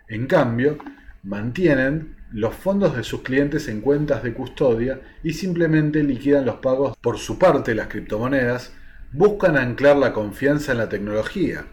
[0.09, 0.79] En cambio,
[1.23, 6.97] mantienen los fondos de sus clientes en cuentas de custodia y simplemente liquidan los pagos.
[7.01, 8.73] Por su parte, las criptomonedas
[9.13, 11.67] buscan anclar la confianza en la tecnología,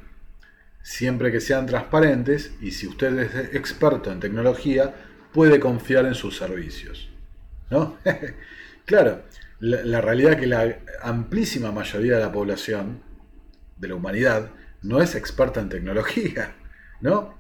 [0.82, 4.94] siempre que sean transparentes y si usted es experto en tecnología,
[5.34, 7.10] puede confiar en sus servicios.
[7.70, 7.98] ¿No?
[8.86, 9.24] claro,
[9.60, 13.02] la, realidad es que la amplísima mayoría de la población,
[13.80, 14.52] de la humanidad,
[14.82, 16.56] no es experta en tecnología,
[17.02, 17.38] ¿no?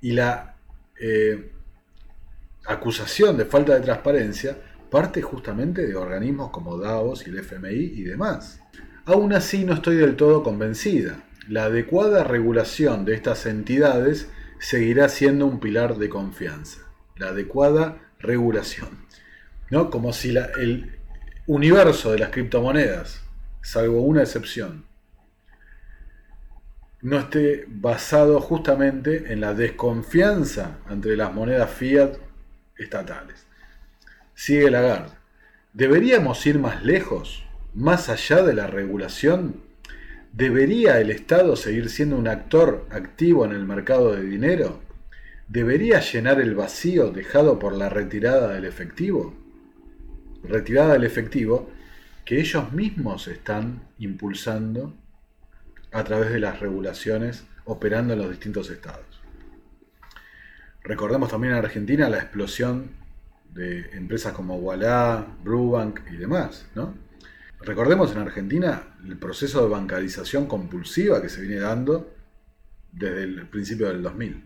[0.00, 0.54] Y la
[1.00, 1.52] eh,
[2.66, 4.56] acusación de falta de transparencia
[4.90, 8.60] parte justamente de organismos como Davos y el FMI y demás.
[9.04, 11.24] Aún así no estoy del todo convencida.
[11.48, 14.28] La adecuada regulación de estas entidades
[14.58, 16.80] seguirá siendo un pilar de confianza.
[17.16, 19.06] La adecuada regulación.
[19.70, 19.90] ¿No?
[19.90, 20.98] Como si el
[21.46, 23.22] universo de las criptomonedas,
[23.62, 24.84] salvo una excepción,
[27.02, 32.16] no esté basado justamente en la desconfianza entre las monedas fiat
[32.76, 33.46] estatales.
[34.34, 35.16] Sigue Lagarde.
[35.72, 37.44] ¿Deberíamos ir más lejos?
[37.78, 39.62] más allá de la regulación?
[40.32, 44.80] ¿Debería el Estado seguir siendo un actor activo en el mercado de dinero?
[45.46, 49.34] ¿Debería llenar el vacío dejado por la retirada del efectivo?
[50.42, 51.70] Retirada del efectivo
[52.24, 54.94] que ellos mismos están impulsando
[55.92, 59.06] a través de las regulaciones operando en los distintos estados.
[60.82, 62.90] Recordemos también en Argentina la explosión
[63.52, 66.94] de empresas como Walla, Brubank y demás, ¿no?
[67.60, 72.14] Recordemos en Argentina el proceso de bancarización compulsiva que se viene dando
[72.92, 74.44] desde el principio del 2000.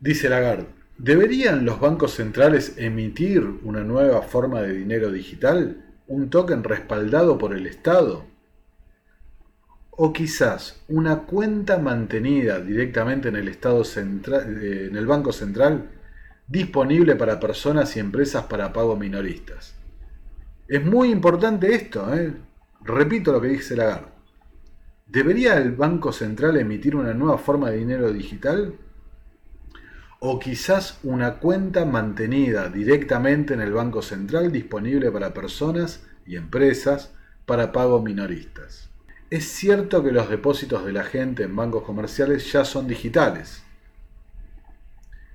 [0.00, 0.66] Dice Lagarde,
[0.98, 5.84] ¿deberían los bancos centrales emitir una nueva forma de dinero digital?
[6.08, 8.29] ¿Un token respaldado por el Estado?
[10.02, 15.90] ¿O quizás una cuenta mantenida directamente en el, Estado central, eh, en el Banco Central
[16.48, 19.74] disponible para personas y empresas para pago minoristas?
[20.66, 22.32] Es muy importante esto, ¿eh?
[22.80, 24.06] repito lo que dice Lagarde.
[25.06, 28.76] ¿Debería el Banco Central emitir una nueva forma de dinero digital?
[30.18, 37.12] ¿O quizás una cuenta mantenida directamente en el Banco Central disponible para personas y empresas
[37.44, 38.89] para pago minoristas?
[39.30, 43.62] Es cierto que los depósitos de la gente en bancos comerciales ya son digitales,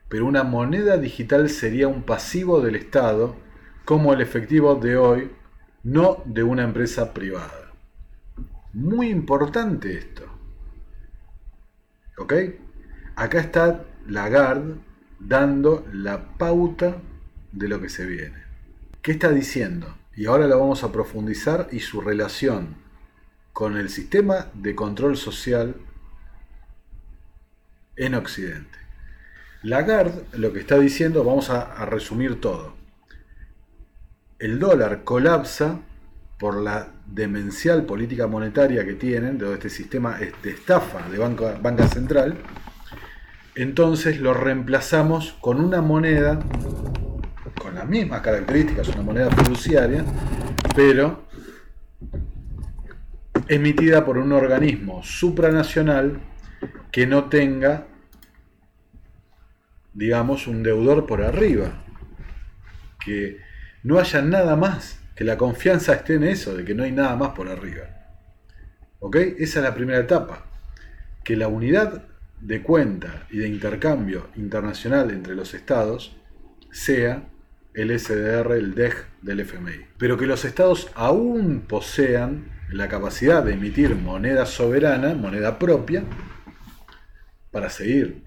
[0.10, 3.36] pero una moneda digital sería un pasivo del Estado
[3.86, 5.32] como el efectivo de hoy,
[5.84, 7.72] no de una empresa privada.
[8.74, 10.24] Muy importante esto.
[12.18, 12.34] ¿Ok?
[13.16, 14.76] Acá está Lagarde
[15.20, 16.98] dando la pauta
[17.52, 18.44] de lo que se viene.
[19.02, 19.96] ¿Qué está diciendo?
[20.16, 22.76] y ahora la vamos a profundizar y su relación
[23.56, 25.76] con el sistema de control social
[27.96, 28.78] en Occidente.
[29.64, 32.74] Lagarde lo que está diciendo, vamos a, resumir todo.
[34.40, 35.80] El dólar colapsa
[36.38, 41.88] por la demencial política monetaria que tienen, de este sistema de estafa de banca, banca
[41.88, 42.38] central,
[43.56, 46.40] entonces lo reemplazamos con una moneda
[47.58, 50.04] con las mismas características, una moneda fiduciaria,
[50.76, 51.24] pero
[53.48, 56.20] emitida por un organismo supranacional
[56.92, 57.88] que no tenga,
[59.94, 61.84] digamos, un deudor por arriba,
[63.04, 63.38] que
[63.84, 67.16] no haya nada más que la confianza esté en eso, de que no hay nada
[67.16, 67.84] más por arriba.
[69.00, 69.16] ¿Ok?
[69.16, 70.46] Esa es la primera etapa.
[71.24, 72.04] Que la unidad
[72.42, 76.18] de cuenta y de intercambio internacional entre los estados
[76.72, 77.24] sea
[77.74, 79.86] el SDR, el DEG del FMI.
[79.98, 86.04] Pero que los estados aún posean la capacidad de emitir moneda soberana, moneda propia,
[87.52, 88.24] para seguir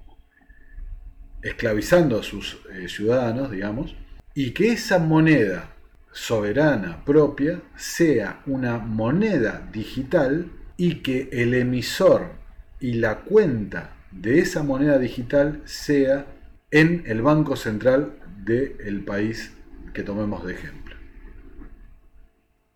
[1.42, 3.94] esclavizando a sus eh, ciudadanos, digamos,
[4.34, 5.70] y que esa moneda
[6.12, 12.32] soberana propia sea una moneda digital y que el emisor
[12.80, 16.26] y la cuenta de esa moneda digital sea
[16.70, 18.14] en el Banco Central
[18.44, 19.52] del país
[19.92, 20.96] que tomemos de ejemplo.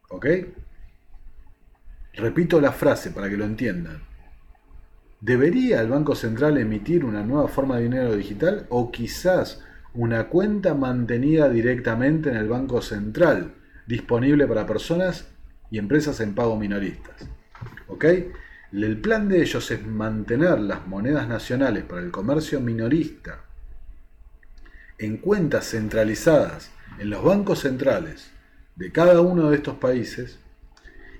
[0.08, 0.26] ¿Ok?
[2.14, 4.02] Repito la frase para que lo entiendan.
[5.20, 9.60] ¿Debería el Banco Central emitir una nueva forma de dinero digital o quizás
[9.94, 13.54] una cuenta mantenida directamente en el Banco Central,
[13.86, 15.28] disponible para personas
[15.70, 17.28] y empresas en pago minoristas.
[17.88, 18.04] ¿Ok?
[18.72, 23.40] El plan de ellos es mantener las monedas nacionales para el comercio minorista
[24.98, 28.30] en cuentas centralizadas en los bancos centrales
[28.76, 30.38] de cada uno de estos países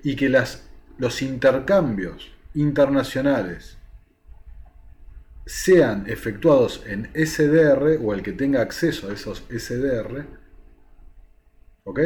[0.03, 0.63] y que las,
[0.97, 3.77] los intercambios internacionales
[5.45, 10.25] sean efectuados en SDR o el que tenga acceso a esos SDR,
[11.83, 11.99] ¿ok?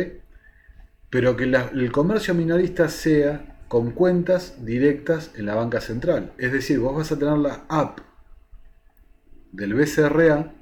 [1.09, 6.33] Pero que el comercio minorista sea con cuentas directas en la banca central.
[6.37, 7.99] Es decir, vos vas a tener la app
[9.51, 10.53] del BCRA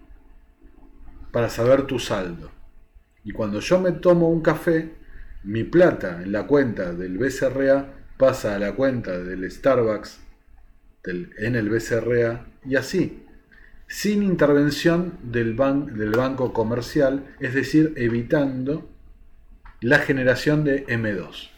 [1.32, 2.51] para saber tu saldo.
[3.23, 4.95] Y cuando yo me tomo un café,
[5.43, 10.20] mi plata en la cuenta del BCRA pasa a la cuenta del Starbucks
[11.05, 13.26] en el BCRA y así,
[13.88, 18.89] sin intervención del, del banco comercial, es decir, evitando
[19.82, 21.49] la generación de M2.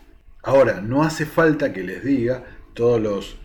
[0.43, 2.43] Ahora, no hace falta que les diga
[2.73, 3.37] todos los...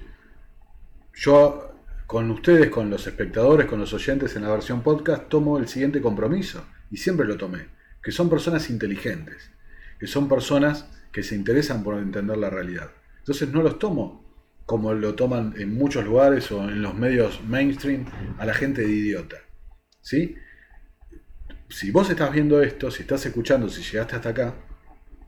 [1.15, 1.73] Yo
[2.07, 6.03] con ustedes, con los espectadores, con los oyentes en la versión podcast, tomo el siguiente
[6.03, 7.69] compromiso, y siempre lo tomé,
[8.03, 9.51] que son personas inteligentes,
[9.99, 12.91] que son personas que se interesan por entender la realidad.
[13.23, 14.23] Entonces no los tomo
[14.67, 18.07] como lo toman en muchos lugares o en los medios mainstream,
[18.39, 19.37] a la gente de idiota.
[20.01, 20.37] ¿Sí?
[21.69, 24.55] Si vos estás viendo esto, si estás escuchando, si llegaste hasta acá,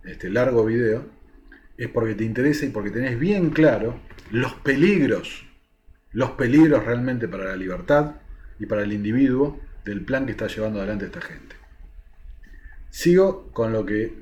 [0.05, 1.07] este largo video,
[1.77, 5.47] es porque te interesa y porque tenés bien claro los peligros,
[6.13, 8.17] los peligros realmente para la libertad
[8.59, 11.57] y para el individuo del plan que está llevando adelante esta gente.
[12.91, 14.15] Sigo con lo que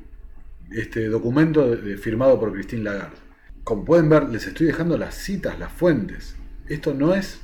[0.71, 3.32] este documento firmado por Christine Lagarde.
[3.65, 6.37] Como pueden ver, les estoy dejando las citas, las fuentes.
[6.69, 7.41] Esto no es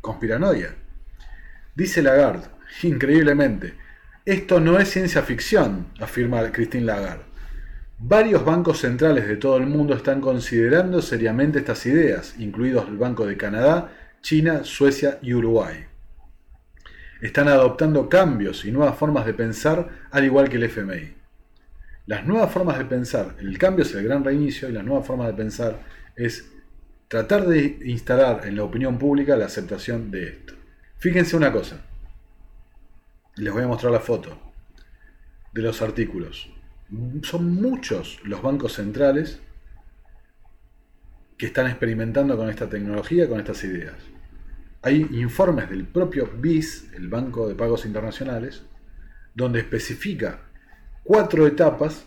[0.00, 0.76] conspiranoia.
[1.74, 2.46] Dice Lagarde,
[2.82, 3.74] increíblemente,
[4.24, 7.24] esto no es ciencia ficción, afirma Christine Lagarde.
[7.98, 13.26] Varios bancos centrales de todo el mundo están considerando seriamente estas ideas, incluidos el Banco
[13.26, 15.86] de Canadá, China, Suecia y Uruguay.
[17.20, 21.15] Están adoptando cambios y nuevas formas de pensar, al igual que el FMI.
[22.06, 25.26] Las nuevas formas de pensar, el cambio es el gran reinicio y las nuevas formas
[25.26, 25.82] de pensar
[26.14, 26.52] es
[27.08, 30.54] tratar de instalar en la opinión pública la aceptación de esto.
[30.98, 31.80] Fíjense una cosa,
[33.34, 34.38] les voy a mostrar la foto
[35.52, 36.48] de los artículos.
[37.22, 39.40] Son muchos los bancos centrales
[41.36, 43.96] que están experimentando con esta tecnología, con estas ideas.
[44.82, 48.62] Hay informes del propio BIS, el Banco de Pagos Internacionales,
[49.34, 50.42] donde especifica
[51.06, 52.04] cuatro etapas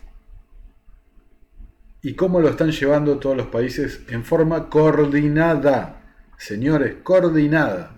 [2.02, 6.02] y cómo lo están llevando todos los países en forma coordinada.
[6.38, 7.96] Señores, coordinada.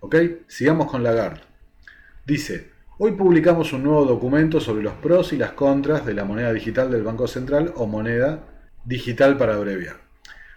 [0.00, 0.16] ¿Ok?
[0.46, 1.40] Sigamos con Lagarde.
[2.26, 6.52] Dice, hoy publicamos un nuevo documento sobre los pros y las contras de la moneda
[6.52, 8.44] digital del Banco Central o moneda
[8.84, 9.96] digital para abreviar.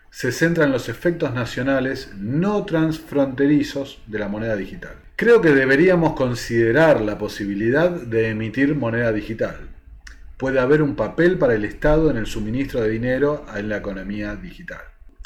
[0.09, 4.95] Se centra en los efectos nacionales no transfronterizos de la moneda digital.
[5.15, 9.74] Creo que deberíamos considerar la posibilidad de emitir moneda digital
[10.37, 14.35] puede haber un papel para el Estado en el suministro de dinero en la economía
[14.35, 14.81] digital.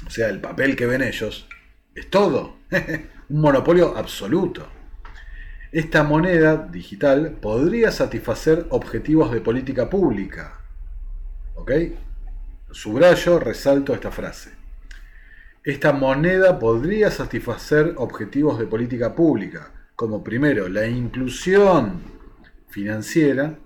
[0.06, 1.48] O sea, el papel que ven ellos
[1.96, 2.58] es todo.
[3.30, 4.68] un monopolio absoluto.
[5.72, 10.62] Esta moneda digital podría satisfacer objetivos de política pública.
[11.56, 11.72] ¿Ok?
[12.72, 14.52] Subrayo, resalto esta frase.
[15.64, 22.02] Esta moneda podría satisfacer objetivos de política pública, como primero la inclusión
[22.70, 23.60] financiera,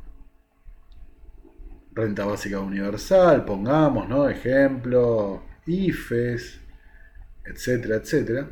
[1.93, 4.27] renta básica universal, pongamos, ¿no?
[4.29, 6.59] Ejemplo, IFES,
[7.45, 8.49] etcétera, etcétera.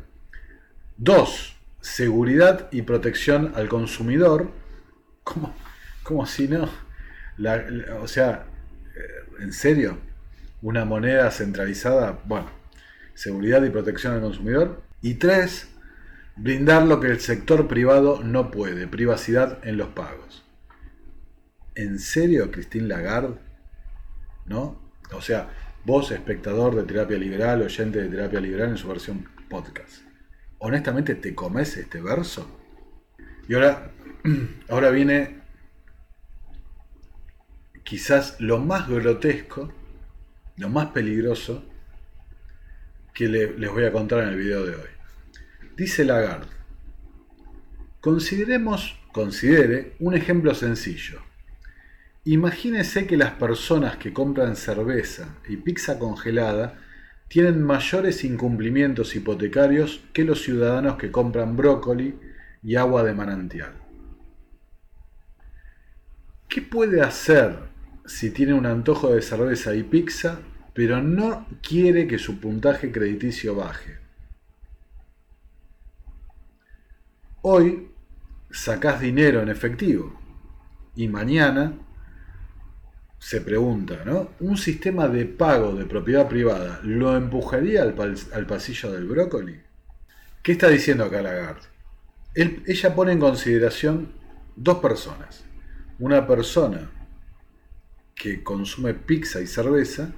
[0.96, 4.50] Dos, seguridad y protección al consumidor.
[5.24, 5.54] ¿Cómo,
[6.02, 6.68] cómo si no?
[8.00, 8.44] o sea,
[8.94, 9.98] eh, ¿en serio?
[10.60, 12.20] ¿Una moneda centralizada?
[12.24, 12.50] Bueno,
[13.14, 14.82] seguridad y protección al consumidor.
[15.00, 15.68] Y tres,
[16.36, 20.41] brindar lo que el sector privado no puede, privacidad en los pagos.
[21.74, 23.38] ¿En serio, Christine Lagarde?
[24.44, 24.78] ¿No?
[25.12, 25.48] O sea,
[25.84, 30.02] vos, espectador de terapia liberal, oyente de terapia liberal en su versión podcast.
[30.58, 32.46] Honestamente, ¿te comes este verso?
[33.48, 33.90] Y ahora,
[34.68, 35.40] ahora viene
[37.84, 39.72] quizás lo más grotesco,
[40.58, 41.64] lo más peligroso
[43.14, 44.88] que les voy a contar en el video de hoy.
[45.74, 46.52] Dice Lagarde,
[48.00, 51.31] consideremos, considere un ejemplo sencillo.
[52.24, 56.78] Imagínese que las personas que compran cerveza y pizza congelada
[57.28, 62.14] tienen mayores incumplimientos hipotecarios que los ciudadanos que compran brócoli
[62.62, 63.72] y agua de manantial.
[66.48, 67.58] ¿Qué puede hacer
[68.04, 70.40] si tiene un antojo de cerveza y pizza
[70.74, 73.98] pero no quiere que su puntaje crediticio baje.
[77.42, 77.90] Hoy
[78.50, 80.18] sacás dinero en efectivo
[80.94, 81.74] y mañana
[83.22, 84.32] se pregunta, ¿no?
[84.40, 89.60] ¿Un sistema de pago de propiedad privada lo empujaría al, pasillo del brócoli?
[90.42, 91.68] ¿Qué está diciendo acá Lagarde?
[92.34, 94.12] ella pone en consideración
[94.56, 95.44] dos personas.
[96.00, 96.90] Una persona
[98.16, 100.10] que consume pizza y cerveza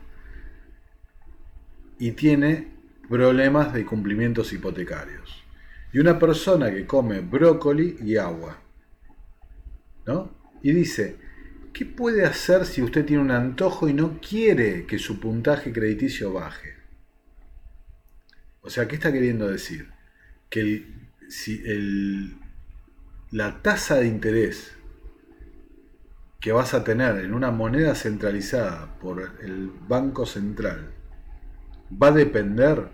[1.98, 2.72] y tiene
[3.10, 5.44] problemas de cumplimientos hipotecarios.
[5.92, 8.58] Y una persona que come brócoli y agua.
[10.06, 10.34] ¿No?
[10.62, 11.23] Y dice,
[11.74, 16.32] ¿qué puede hacer si usted tiene un antojo y no quiere que su puntaje crediticio
[16.32, 16.74] baje?
[18.62, 19.90] O sea, ¿qué está queriendo decir?
[20.48, 20.86] Que
[21.28, 21.62] si
[23.30, 24.72] la tasa de interés
[26.40, 30.92] que vas a tener en una moneda centralizada por el Banco Central
[31.90, 32.88] va a depender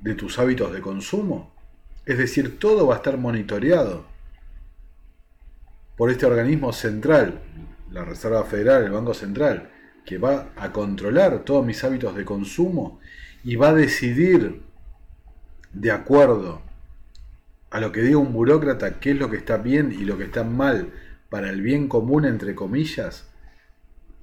[0.00, 1.54] de tus hábitos de consumo.
[2.06, 4.06] Es decir, todo va a estar monitoreado
[5.96, 7.40] por este organismo central,
[7.90, 9.70] la Reserva Federal, el Banco Central,
[10.04, 13.00] que va a controlar todos mis hábitos de consumo
[13.44, 14.62] y va a decidir
[15.72, 16.62] de acuerdo
[17.70, 20.24] a lo que diga un burócrata qué es lo que está bien y lo que
[20.24, 20.92] está mal
[21.28, 23.28] para el bien común, entre comillas,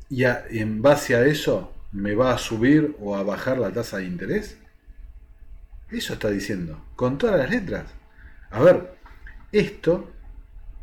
[0.09, 4.05] y en base a eso me va a subir o a bajar la tasa de
[4.05, 4.57] interés?
[5.89, 7.85] Eso está diciendo, con todas las letras.
[8.51, 8.97] A ver,
[9.51, 10.11] esto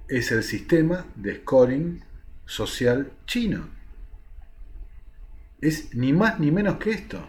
[0.09, 2.03] es el sistema de scoring
[2.47, 3.69] social chino.
[5.61, 7.27] Es ni más ni menos que esto.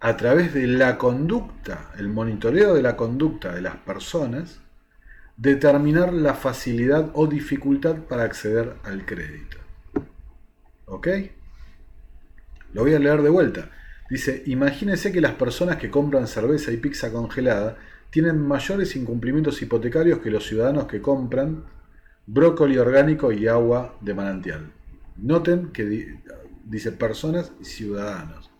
[0.00, 4.60] A través de la conducta, el monitoreo de la conducta de las personas,
[5.36, 9.58] determinar la facilidad o dificultad para acceder al crédito.
[10.86, 11.08] ¿Ok?
[12.74, 13.70] Lo voy a leer de vuelta.
[14.10, 17.76] Dice, imagínense que las personas que compran cerveza y pizza congelada
[18.10, 21.64] tienen mayores incumplimientos hipotecarios que los ciudadanos que compran
[22.30, 24.70] brócoli orgánico y agua de manantial.
[25.16, 26.18] Noten que
[26.64, 28.50] dice personas y ciudadanos.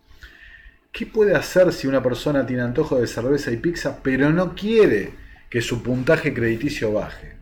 [0.91, 5.13] ¿Qué puede hacer si una persona tiene antojo de cerveza y pizza pero no quiere
[5.51, 7.37] que su puntaje crediticio baje?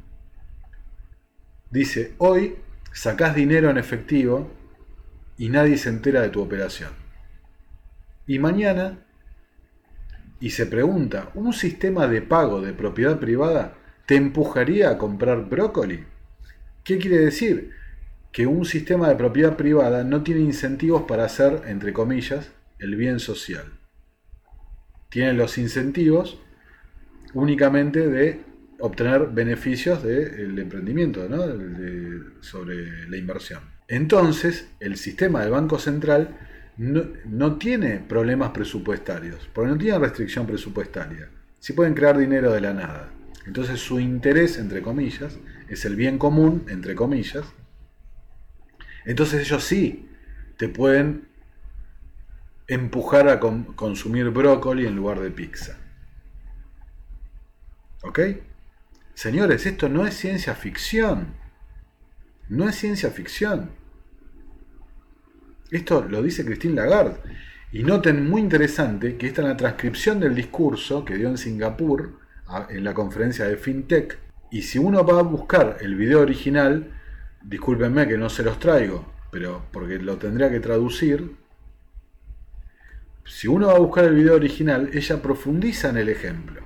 [1.72, 2.56] Dice, hoy
[2.92, 4.52] sacás dinero en efectivo
[5.38, 6.92] y nadie se entera de tu operación.
[8.26, 9.00] Y mañana,
[10.42, 13.76] y se pregunta, ¿un sistema de pago de propiedad privada
[14.06, 16.04] te empujaría a comprar brócoli?
[16.88, 17.72] ¿Qué quiere decir?
[18.32, 23.20] Que un sistema de propiedad privada no tiene incentivos para hacer, entre comillas, el bien
[23.20, 23.66] social.
[25.10, 26.40] Tiene los incentivos
[27.34, 28.40] únicamente de
[28.80, 31.44] obtener beneficios del emprendimiento, ¿no?
[32.40, 33.64] sobre la inversión.
[33.90, 36.38] Entonces, el sistema del Banco Central
[36.78, 41.28] no, tiene problemas presupuestarios, porque no tiene restricción presupuestaria.
[41.60, 43.10] Si pueden crear dinero de la nada.
[43.46, 45.38] Entonces su interés, entre comillas,
[45.68, 47.46] es el bien común, entre comillas.
[49.06, 50.10] Entonces ellos sí
[50.58, 51.28] te pueden
[52.68, 55.78] empujar a consumir brócoli en lugar de pizza.
[58.04, 58.20] ¿Ok?
[59.14, 61.34] Señores, esto no es ciencia ficción.
[62.50, 63.72] No es ciencia ficción.
[65.72, 67.18] Esto lo dice Christine Lagarde.
[67.72, 72.20] Y noten muy interesante que esta es la transcripción del discurso que dio en Singapur
[72.70, 74.27] en la conferencia de FinTech.
[74.50, 76.92] Y si uno va a buscar el video original,
[77.44, 81.36] discúlpenme que no se los traigo, pero porque lo tendría que traducir.
[83.26, 86.62] Si uno va a buscar el video original, ella profundiza en el ejemplo.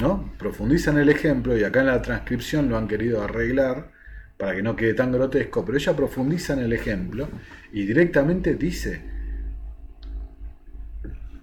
[0.00, 0.32] ¿No?
[0.38, 3.92] Profundiza en el ejemplo y acá en la transcripción lo han querido arreglar
[4.38, 7.28] para que no quede tan grotesco, pero ella profundiza en el ejemplo
[7.72, 9.02] y directamente dice,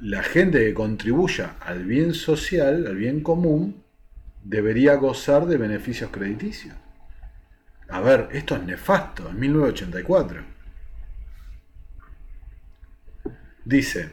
[0.02, 3.84] la gente que contribuya al bien social, al bien común,
[4.44, 6.76] debería gozar de beneficios crediticios.
[7.90, 10.44] A ver, esto es nefasto, en 1984.
[13.66, 14.10] Dice,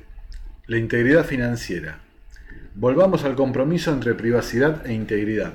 [0.67, 2.01] la integridad financiera.
[2.75, 5.55] Volvamos al compromiso entre privacidad e integridad.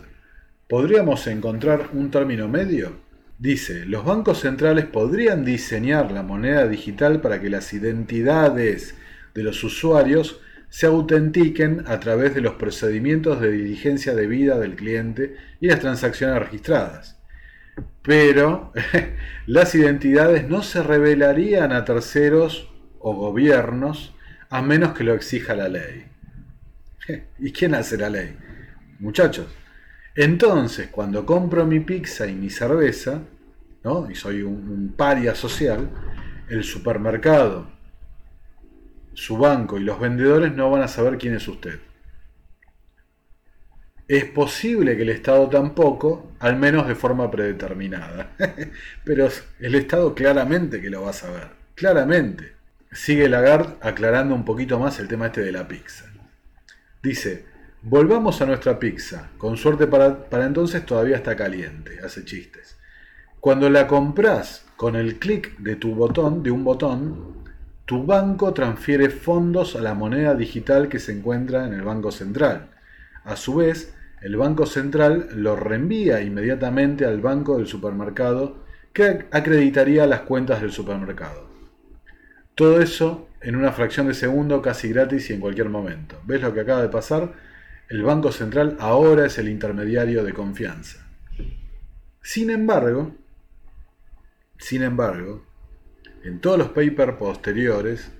[0.67, 2.93] ¿Podríamos encontrar un término medio?
[3.37, 8.95] Dice, los bancos centrales podrían diseñar la moneda digital para que las identidades
[9.33, 10.39] de los usuarios
[10.71, 16.39] se autentiquen a través de los procedimientos de diligencia debida del cliente y las transacciones
[16.39, 17.19] registradas.
[18.01, 18.71] Pero
[19.45, 24.15] las identidades no se revelarían a terceros o gobiernos
[24.49, 26.05] a menos que lo exija la ley.
[27.39, 28.37] ¿Y quién hace la ley?
[28.99, 29.47] Muchachos,
[30.15, 33.23] entonces, cuando compro mi pizza y mi cerveza,
[33.83, 34.09] ¿no?
[34.09, 35.89] y soy un, paria social,
[36.49, 37.67] el supermercado,
[39.13, 41.79] su banco y los vendedores no van a saber quién es usted.
[44.07, 48.35] Es posible que el Estado tampoco, al menos de forma predeterminada.
[49.05, 49.29] Pero
[49.59, 51.47] el Estado claramente que lo va a saber.
[51.75, 52.53] Claramente.
[52.91, 56.05] Sigue Lagarde aclarando un poquito más el tema este de la pizza.
[57.01, 57.45] Dice,
[57.83, 59.31] Volvamos a nuestra pizza.
[59.39, 61.99] Con suerte para, entonces todavía está caliente.
[62.03, 62.77] Hace chistes.
[63.39, 67.40] Cuando la compras con el clic de tu botón, de un botón,
[67.85, 72.69] tu banco transfiere fondos a la moneda digital que se encuentra en el Banco Central.
[73.23, 78.63] A su vez, el Banco Central lo reenvía inmediatamente al banco del supermercado
[78.93, 81.49] que acreditaría las cuentas del supermercado.
[82.55, 86.17] Todo eso en una fracción de segundo casi gratis y en cualquier momento.
[86.25, 87.33] ¿Ves lo que acaba de pasar?
[87.91, 91.05] el Banco Central ahora es el intermediario de confianza.
[92.21, 93.13] Sin embargo,
[94.57, 95.45] sin embargo,
[96.23, 98.11] en todos los papers posteriores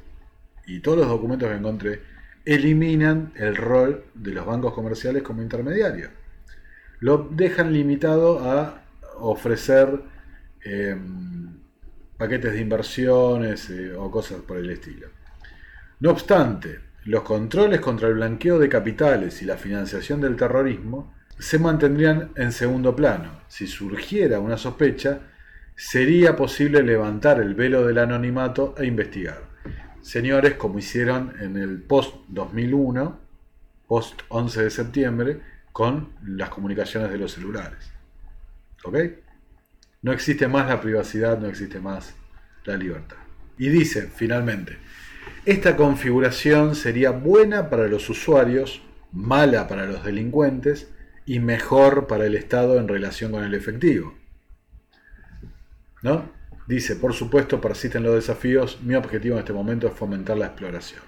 [0.65, 2.01] y todos los documentos que encontré,
[2.45, 6.09] eliminan el rol de los bancos comerciales como intermediario.
[6.99, 8.83] Lo dejan limitado a
[9.19, 10.01] ofrecer
[10.63, 11.59] em,
[12.17, 15.07] paquetes de inversiones eh, o cosas por el estilo.
[15.99, 21.57] No obstante, los controles contra el blanqueo de capitales y la financiación del terrorismo se
[21.57, 23.41] mantendrían en segundo plano.
[23.47, 25.19] Si surgiera una sospecha,
[25.75, 29.41] sería posible levantar el velo del anonimato e investigar.
[30.01, 33.15] Señores, como hicieron en el post-2001,
[33.87, 35.41] post-11 de septiembre,
[35.71, 37.91] con las comunicaciones de los celulares.
[38.83, 38.97] ¿Ok?
[40.01, 42.15] No existe más la privacidad, no existe más
[42.65, 43.17] la libertad.
[43.57, 44.77] Y dice, finalmente,
[45.45, 48.81] esta configuración sería buena para los usuarios,
[49.11, 50.89] mala para los delincuentes
[51.25, 54.15] y mejor para el Estado en relación con el efectivo.
[56.01, 56.31] ¿No?
[56.67, 61.01] Dice, por supuesto, persisten los desafíos, mi objetivo en este momento es fomentar la exploración.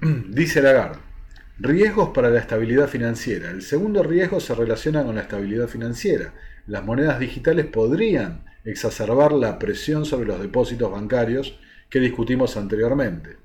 [0.30, 0.98] Dice Lagarde,
[1.58, 3.50] riesgos para la estabilidad financiera.
[3.50, 6.32] El segundo riesgo se relaciona con la estabilidad financiera.
[6.66, 11.58] Las monedas digitales podrían exacerbar la presión sobre los depósitos bancarios
[11.90, 13.36] que discutimos anteriormente.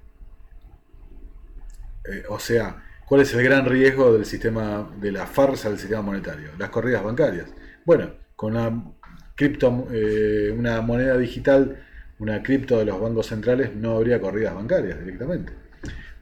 [2.05, 6.01] Eh, o sea, ¿cuál es el gran riesgo del sistema, de la farsa del sistema
[6.01, 6.51] monetario?
[6.57, 7.49] Las corridas bancarias.
[7.85, 8.93] Bueno, con una
[9.39, 11.77] eh, una moneda digital,
[12.19, 15.53] una cripto de los bancos centrales, no habría corridas bancarias directamente.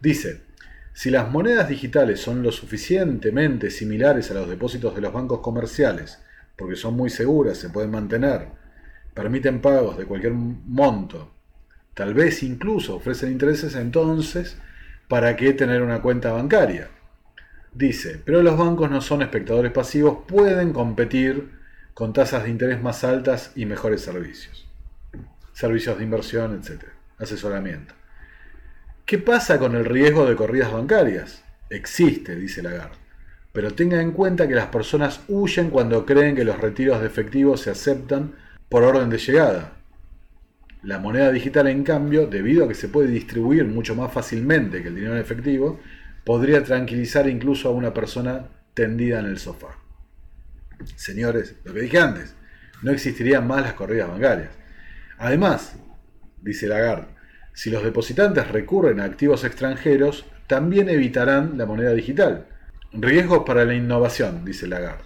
[0.02, 0.42] Dice,
[0.94, 6.20] si las monedas digitales son lo suficientemente similares a los depósitos de los bancos comerciales,
[6.56, 8.48] porque son muy seguras, se pueden mantener,
[9.14, 11.38] permiten pagos de cualquier monto
[11.98, 14.56] Tal vez incluso ofrecen intereses entonces,
[15.08, 16.90] ¿para qué tener una cuenta bancaria?
[17.74, 21.57] Dice, pero los bancos no son espectadores pasivos, pueden competir
[21.98, 24.68] con tasas de interés más altas y mejores servicios.
[25.52, 26.84] Servicios de inversión, etc.
[27.18, 27.96] Asesoramiento.
[29.04, 31.44] ¿Qué pasa con el riesgo de corridas bancarias?
[31.72, 32.98] Existe, dice Lagarde.
[33.52, 37.58] Pero tenga en cuenta que las personas huyen cuando creen que los retiros de efectivo
[37.58, 38.36] se aceptan
[38.70, 39.72] por orden de llegada.
[40.84, 44.90] La moneda digital, en cambio, debido a que se puede distribuir mucho más fácilmente que
[44.90, 45.80] el dinero en efectivo,
[46.24, 49.87] podría tranquilizar incluso a una persona tendida en el sofá.
[50.96, 52.36] Señores, lo que dije antes,
[52.82, 54.52] no existirían más las corridas bancarias.
[55.18, 55.76] Además,
[56.42, 57.08] dice Lagarde,
[57.54, 62.48] si los depositantes recurren a activos extranjeros, también evitarán la moneda digital.
[62.94, 65.04] Riesgos para la innovación, dice Lagarde.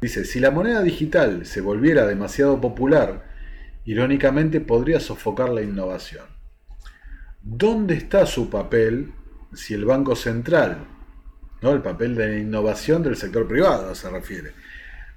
[0.00, 3.24] Dice, si la moneda digital se volviera demasiado popular,
[3.86, 6.26] irónicamente podría sofocar la innovación.
[7.42, 9.12] ¿Dónde está su papel
[9.54, 10.86] si el Banco Central,
[11.62, 11.70] ¿no?
[11.70, 14.52] el papel de la innovación del sector privado se refiere?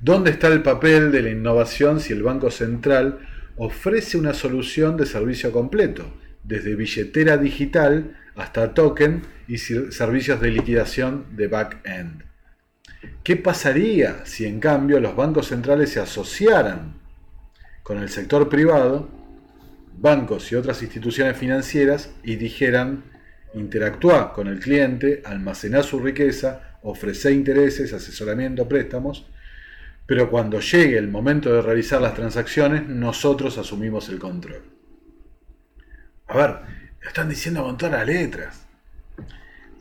[0.01, 3.19] ¿Dónde está el papel de la innovación si el Banco Central
[3.57, 11.25] ofrece una solución de servicio completo, desde billetera digital hasta token y servicios de liquidación
[11.35, 12.23] de back-end?
[13.23, 16.93] ¿Qué pasaría si en cambio los bancos centrales se asociaran
[17.83, 19.09] con el sector privado,
[19.97, 23.03] bancos y otras instituciones financieras y dijeran
[23.53, 29.25] interactuar con el cliente, almacenar su riqueza, ofrecer intereses, asesoramiento, préstamos,
[30.09, 34.63] pero cuando llegue el momento de realizar las transacciones, nosotros asumimos el control.
[36.25, 36.49] A ver,
[36.99, 38.65] lo están diciendo con todas las letras.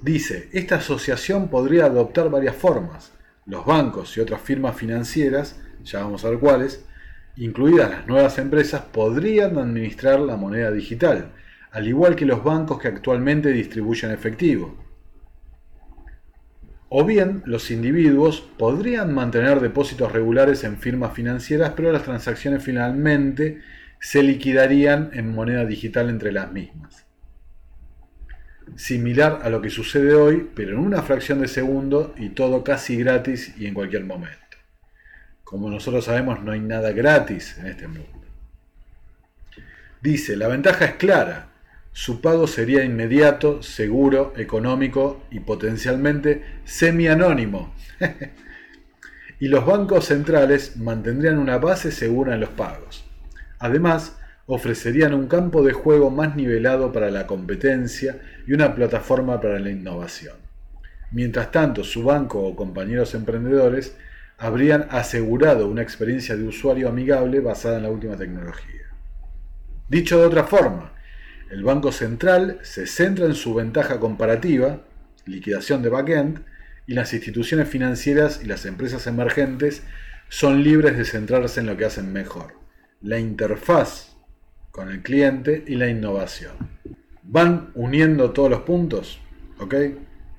[0.03, 3.11] Dice, esta asociación podría adoptar varias formas.
[3.47, 6.85] Los bancos y otras firmas financieras, ya vamos a ver cuáles,
[7.37, 11.33] incluidas las nuevas empresas, podrían administrar la moneda digital,
[11.71, 14.88] al igual que los bancos que actualmente distribuyen efectivo.
[16.89, 23.61] O bien los individuos podrían mantener depósitos regulares en firmas financieras, pero las transacciones finalmente
[24.01, 27.09] se liquidarían en moneda digital entre las mismas
[28.77, 32.97] similar a lo que sucede hoy, pero en una fracción de segundo y todo casi
[32.97, 34.37] gratis y en cualquier momento.
[35.45, 38.07] Como nosotros sabemos, no hay nada gratis en este mundo.
[40.01, 41.48] Dice, la ventaja es clara,
[41.99, 47.75] su pago sería inmediato, seguro, económico y potencialmente semi-anónimo.
[49.41, 53.05] y los bancos centrales mantendrían una base segura en los pagos.
[53.59, 54.17] Además,
[54.47, 59.71] ofrecerían un campo de juego más nivelado para la competencia y una plataforma para la
[59.71, 60.37] innovación.
[61.11, 63.97] Mientras tanto, su banco o compañeros emprendedores
[64.39, 68.87] habrían asegurado una experiencia de usuario amigable basada en la última tecnología.
[69.89, 70.93] Dicho de otra forma,
[71.51, 74.83] el Banco Central se centra en su ventaja comparativa,
[75.27, 76.45] liquidación de backend,
[76.87, 79.83] y las instituciones financieras y las empresas emergentes
[80.29, 82.55] son libres de centrarse en lo que hacen mejor,
[83.03, 84.17] la interfaz
[84.71, 86.53] con el cliente y la innovación.
[87.23, 89.21] Van uniendo todos los puntos,
[89.59, 89.75] ¿ok?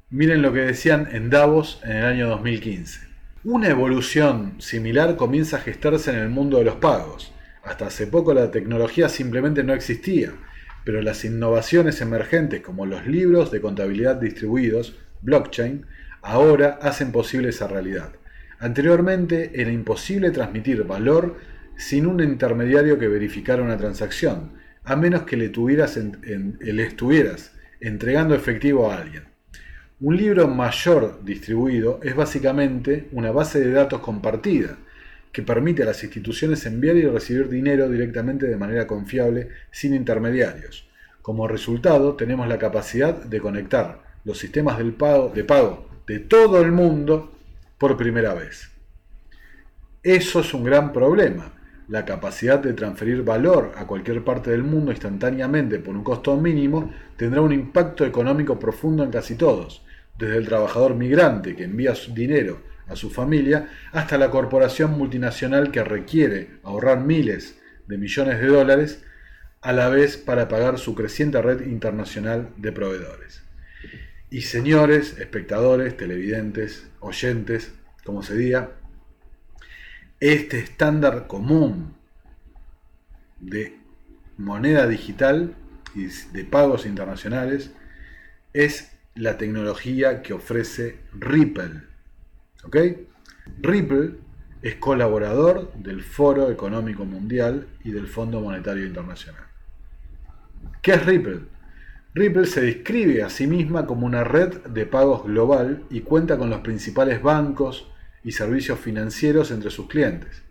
[0.10, 3.02] Miren lo que decían en Davos en el año 2015.
[3.44, 7.32] Una evolución similar comienza a gestarse en el mundo de los pagos.
[7.64, 10.34] Hasta hace poco la tecnología simplemente no existía,
[10.84, 15.86] pero las innovaciones emergentes como los libros de contabilidad distribuidos, blockchain,
[16.22, 18.14] ahora hacen posible esa realidad.
[18.60, 21.38] Anteriormente era imposible transmitir valor
[21.78, 24.52] sin un intermediario que verificara una transacción,
[24.84, 29.24] a menos que le, tuvieras le estuvieras entregando efectivo a alguien.
[30.02, 34.78] Un libro mayor distribuido es básicamente una base de datos compartida,
[35.32, 40.88] que permite a las instituciones enviar y recibir dinero directamente de manera confiable sin intermediarios.
[41.22, 46.62] Como resultado, tenemos la capacidad de conectar los sistemas del pago, de pago de todo
[46.62, 47.32] el mundo
[47.78, 48.72] por primera vez.
[50.02, 51.54] Eso es un gran problema,
[51.88, 56.92] la capacidad de transferir valor a cualquier parte del mundo instantáneamente por un costo mínimo
[57.18, 59.84] tendrá un impacto económico profundo en casi todos,
[60.18, 65.72] desde el trabajador migrante que envía su dinero a su familia hasta la corporación multinacional
[65.72, 69.04] que requiere ahorrar miles de millones de dólares
[69.62, 73.44] a la vez para pagar su creciente red internacional de proveedores.
[74.30, 78.72] Y señores, espectadores, televidentes, oyentes, como se diga,
[80.20, 81.96] este estándar común
[83.40, 83.80] de
[84.38, 85.56] moneda digital
[85.96, 87.72] y de pagos internacionales
[88.54, 91.89] es la tecnología que ofrece Ripple.
[93.62, 94.16] Ripple
[94.62, 99.44] es colaborador del Foro Económico Mundial y del Fondo Monetario Internacional.
[100.82, 101.42] ¿Qué es Ripple?
[102.14, 106.50] Ripple se describe a sí misma como una red de pagos global y cuenta con
[106.50, 107.90] los principales bancos,
[108.24, 110.44] y servicios financieros entre sus clientes.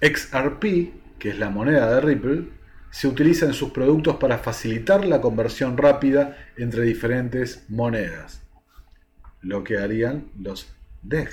[0.00, 2.48] XRP, que es la moneda de Ripple,
[2.90, 8.42] se utiliza en sus productos para facilitar la conversión rápida entre diferentes monedas,
[9.40, 10.72] lo que harían los
[11.02, 11.30] DEG.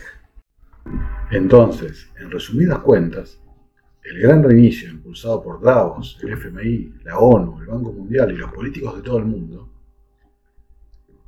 [1.32, 3.40] Entonces, en resumidas cuentas,
[4.04, 8.52] el gran reinicio impulsado por Davos, el FMI, la ONU, el Banco Mundial y los
[8.52, 9.70] políticos de todo el mundo,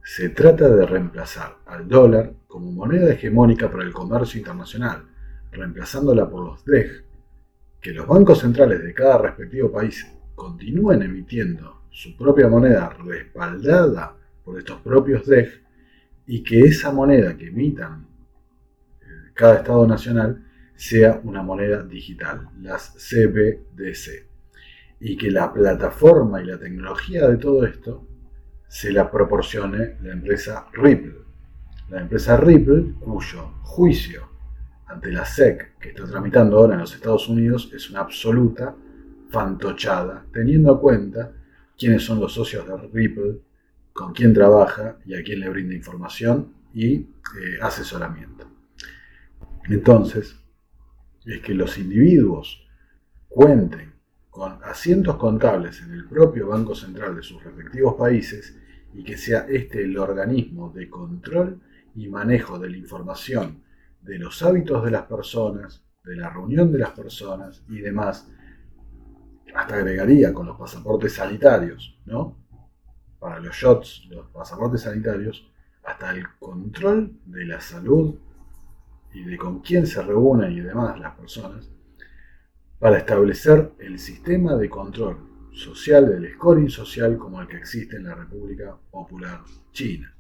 [0.04, 5.06] se trata de reemplazar al dólar como moneda hegemónica para el comercio internacional,
[5.54, 7.06] reemplazándola por los DEG,
[7.80, 10.06] que los bancos centrales de cada respectivo país
[10.36, 15.64] continúen emitiendo su propia moneda respaldada por estos propios DEG
[16.28, 18.12] y que esa moneda que emitan
[19.34, 20.43] cada Estado nacional
[20.76, 24.27] sea una moneda digital, las CBDC,
[24.99, 28.07] y que la plataforma y la tecnología de todo esto
[28.68, 31.23] se la proporcione la empresa Ripple.
[31.89, 34.30] La empresa Ripple, cuyo juicio
[34.88, 38.76] ante la SEC que está tramitando ahora en los Estados Unidos es una absoluta
[39.30, 41.31] fantochada, teniendo en cuenta
[41.77, 43.41] quiénes son los socios de Ripple,
[43.91, 47.07] con quién trabaja y a quién le brinda información y eh,
[47.61, 48.53] asesoramiento.
[49.69, 50.35] Entonces,
[51.26, 52.68] es que los individuos
[53.30, 53.94] cuenten
[54.30, 58.57] con asientos contables en el propio Banco Central de sus respectivos países
[58.94, 61.61] y que sea este el organismo de control
[61.95, 63.64] y manejo de la información,
[64.02, 68.27] de los hábitos de las personas, de la reunión de las personas y demás,
[69.56, 72.38] hasta agregaría con los pasaportes sanitarios, ¿no?
[73.19, 75.49] Para los shots, los pasaportes sanitarios,
[75.84, 78.15] hasta el control de la salud
[79.14, 81.69] y de con quién se reúnen y demás las personas,
[82.80, 85.18] para establecer el sistema de control
[85.53, 89.41] social del scoring social como el que existe en la República Popular
[89.72, 90.14] China,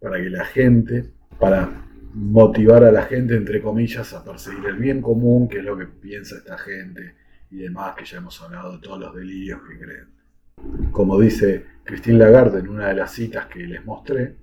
[0.00, 5.02] para que la gente, para motivar a la gente, entre comillas, a perseguir el bien
[5.02, 7.14] común, que es lo que piensa esta gente
[7.50, 10.90] y demás, que ya hemos hablado de todos los delirios que creen.
[10.92, 14.36] Como dice Christine Lagarde en una de las citas que les mostré,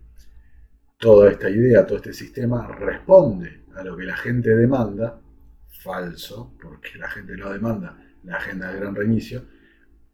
[0.98, 5.20] toda esta idea, todo este sistema responde a lo que la gente demanda,
[5.82, 9.44] falso, porque la gente no demanda la agenda del gran reinicio,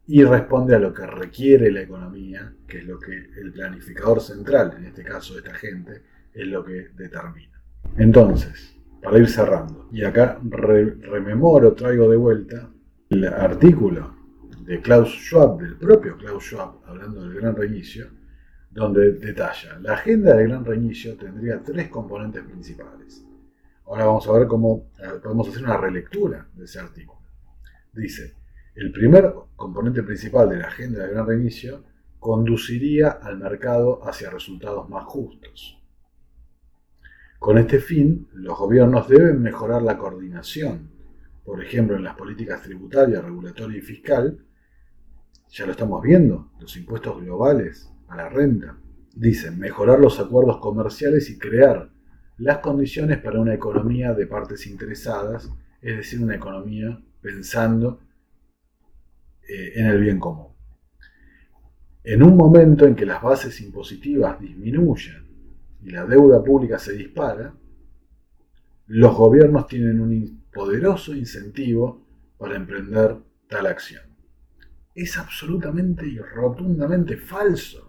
[0.07, 4.73] y responde a lo que requiere la economía, que es lo que el planificador central,
[4.77, 6.01] en este caso esta gente,
[6.33, 7.61] es lo que determina.
[7.95, 12.71] Entonces, para ir cerrando, y acá rememoro, traigo de vuelta
[13.09, 14.15] el artículo
[14.61, 18.07] de Klaus Schwab, del propio Klaus Schwab, hablando del gran reinicio,
[18.71, 23.25] donde detalla, la agenda del gran reinicio tendría tres componentes principales.
[23.89, 27.21] Ahora vamos a ver cómo eh, podemos hacer una relectura de ese artículo.
[27.91, 28.35] Dice,
[28.75, 31.83] el primer componente principal de la agenda del gran reinicio
[32.19, 35.81] conduciría al mercado hacia resultados más justos.
[37.39, 40.91] Con este fin, los gobiernos deben mejorar la coordinación,
[41.43, 44.45] por ejemplo, en las políticas tributarias, regulatoria y fiscal.
[45.49, 48.77] Ya lo estamos viendo, los impuestos globales a la renta.
[49.15, 51.89] Dicen, mejorar los acuerdos comerciales y crear
[52.39, 55.51] las condiciones para una economía de partes interesadas,
[55.81, 57.99] es decir, una economía pensando
[59.47, 60.47] eh, en el bien común.
[62.03, 65.27] En un momento en que las bases impositivas disminuyen
[65.83, 67.53] y la deuda pública se dispara,
[68.87, 72.07] los gobiernos tienen un poderoso incentivo
[72.37, 73.17] para emprender
[73.47, 74.03] tal acción.
[74.95, 77.85] Es absolutamente y rotundamente falso.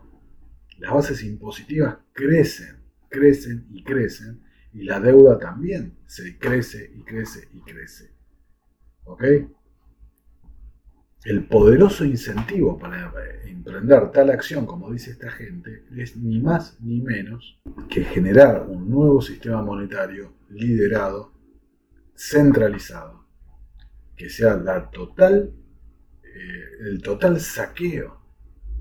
[0.79, 2.80] Las bases impositivas crecen
[3.11, 4.41] crecen y crecen
[4.73, 8.11] y la deuda también se crece y crece y crece.
[9.05, 9.25] ¿Ok?
[11.25, 13.13] El poderoso incentivo para
[13.45, 17.61] emprender tal acción, como dice esta gente, es ni más ni menos
[17.91, 21.35] que generar un nuevo sistema monetario liderado,
[22.17, 23.27] centralizado,
[24.17, 25.53] que sea la total,
[26.23, 28.19] eh, el total saqueo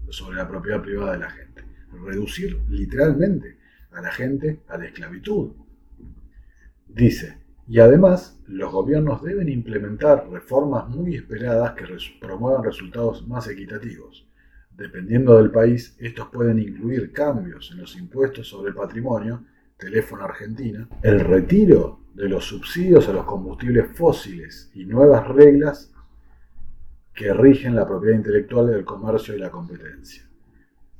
[0.10, 1.64] sobre la propiedad privada de la gente.
[1.92, 3.59] Reducir literalmente
[3.92, 5.52] a la gente a la esclavitud.
[6.88, 7.38] Dice,
[7.68, 11.86] y además los gobiernos deben implementar reformas muy esperadas que
[12.20, 14.28] promuevan resultados más equitativos.
[14.76, 19.44] Dependiendo del país, estos pueden incluir cambios en los impuestos sobre el patrimonio,
[19.78, 25.94] teléfono argentina, el retiro de los subsidios a los combustibles fósiles y nuevas reglas
[27.14, 30.24] que rigen la propiedad intelectual del comercio y la competencia.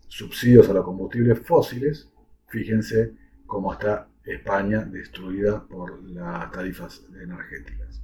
[0.08, 2.12] Subsidios a los combustibles fósiles
[2.50, 3.14] Fíjense
[3.46, 8.02] cómo está España destruida por las tarifas energéticas.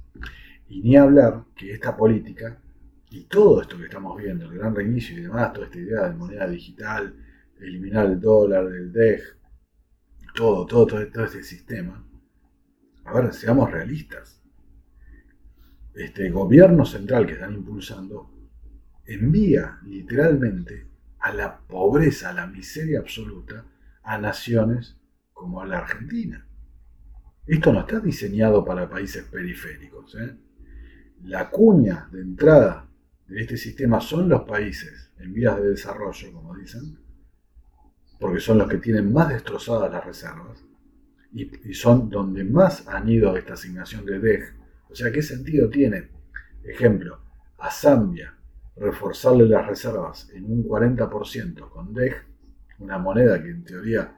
[0.68, 2.60] Y ni hablar que esta política
[3.10, 6.14] y todo esto que estamos viendo, el gran reinicio y demás, toda esta idea de
[6.14, 7.14] moneda digital,
[7.60, 9.22] eliminar el dólar, el DEG,
[10.34, 12.04] todo, todo, todo, todo este sistema.
[13.04, 14.42] A ver, seamos realistas.
[15.94, 18.30] Este gobierno central que están impulsando
[19.06, 20.86] envía literalmente
[21.20, 23.64] a la pobreza, a la miseria absoluta,
[24.06, 24.96] a naciones
[25.32, 26.48] como la Argentina.
[27.46, 30.16] Esto no está diseñado para países periféricos.
[30.16, 30.36] ¿eh?
[31.24, 32.88] la cuña de entrada
[33.26, 36.98] de este sistema son los países en vías de desarrollo, como dicen,
[38.20, 40.64] porque son los que tienen más destrozadas las reservas
[41.32, 44.54] y, son donde más han ido esta asignación de DEG.
[44.88, 46.08] O sea, ¿qué sentido tiene?
[46.64, 47.20] Ejemplo,
[47.58, 48.34] a Zambia
[48.76, 52.24] reforzarle las reservas en un 40% con DEG,
[52.78, 54.14] una moneda que en teoría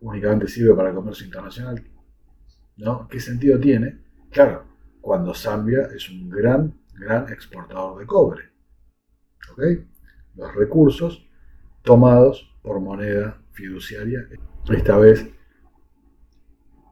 [0.00, 1.82] únicamente sirve para el comercio internacional,
[2.76, 3.08] ¿no?
[3.08, 4.00] ¿Qué sentido tiene?
[4.30, 4.64] Claro,
[5.00, 8.44] cuando Zambia es un gran, gran exportador de cobre.
[9.52, 9.62] ¿Ok?
[10.36, 11.26] Los recursos
[11.82, 14.20] tomados por moneda fiduciaria,
[14.70, 15.28] esta vez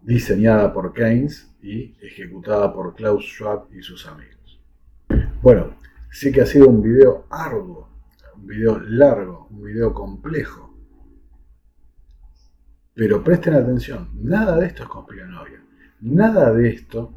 [0.02, 4.60] diseñada por Keynes y ejecutada por Klaus Schwab y sus amigos.
[5.42, 5.76] Bueno,
[6.10, 7.88] sé que ha sido un video arduo,
[8.36, 10.67] un video largo, un video complejo,
[12.98, 15.62] pero presten atención, nada de esto es conspiranoia,
[16.00, 17.14] nada de esto,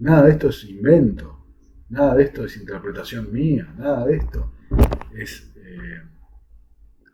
[0.00, 1.46] nada de esto es invento,
[1.88, 4.54] nada de esto es interpretación mía, nada de esto
[5.14, 6.02] es eh,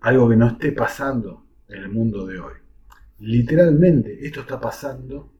[0.01, 2.55] algo que no esté pasando en el mundo de hoy.
[3.19, 5.35] Literalmente, esto está pasando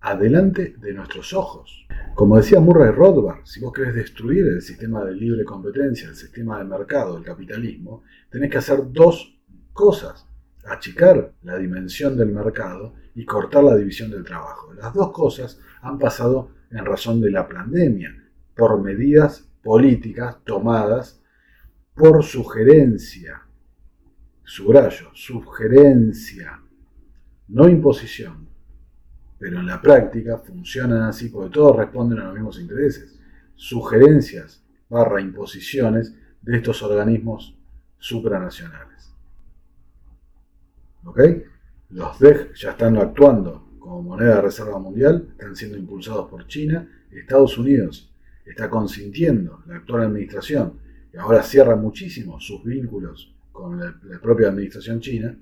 [0.00, 1.86] adelante de nuestros ojos.
[2.14, 6.56] Como decía Murray Rothbard, si vos querés destruir el sistema de libre competencia, el sistema
[6.56, 9.38] de mercado, el capitalismo, tenés que hacer dos
[9.74, 10.27] cosas.
[10.68, 14.72] Achicar la dimensión del mercado y cortar la división del trabajo.
[14.74, 18.14] Las dos cosas han pasado en razón de la pandemia,
[18.54, 21.22] por medidas políticas tomadas
[21.94, 23.42] por sugerencia
[24.48, 26.58] subrayo, sugerencia,
[27.48, 28.48] no imposición.
[29.38, 33.20] Pero en la práctica funcionan así porque todos responden a los mismos intereses.
[33.54, 37.54] Sugerencias barra imposiciones de estos organismos
[37.98, 39.14] supranacionales.
[41.08, 41.20] ¿Ok?
[41.90, 46.86] Los DEG ya están actuando como moneda de reserva mundial, están siendo impulsados por China.
[47.10, 48.12] Estados Unidos
[48.44, 50.74] está consintiendo la actual administración
[51.12, 55.36] y ahora cierra muchísimo sus vínculos con la, propia administración china,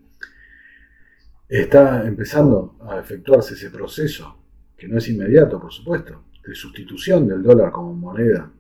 [1.49, 4.39] está empezando a efectuarse ese proceso,
[4.77, 8.51] que no es inmediato, por supuesto, de sustitución del dólar como moneda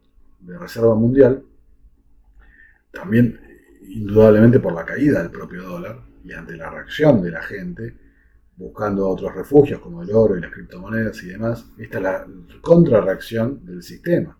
[0.41, 1.43] de reserva mundial,
[2.91, 3.41] también
[3.89, 7.94] indudablemente por la caída del propio dólar y ante la reacción de la gente
[8.57, 12.27] buscando otros refugios como el oro y las criptomonedas y demás, esta es la
[12.62, 14.39] contrarreacción del sistema.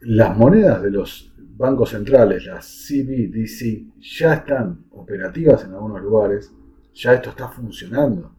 [0.00, 6.52] Las monedas de los bancos centrales, las CBDC, ya están operativas en algunos lugares,
[6.92, 8.34] ya esto está funcionando.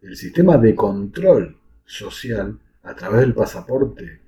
[0.00, 4.20] El sistema de control social a través del pasaporte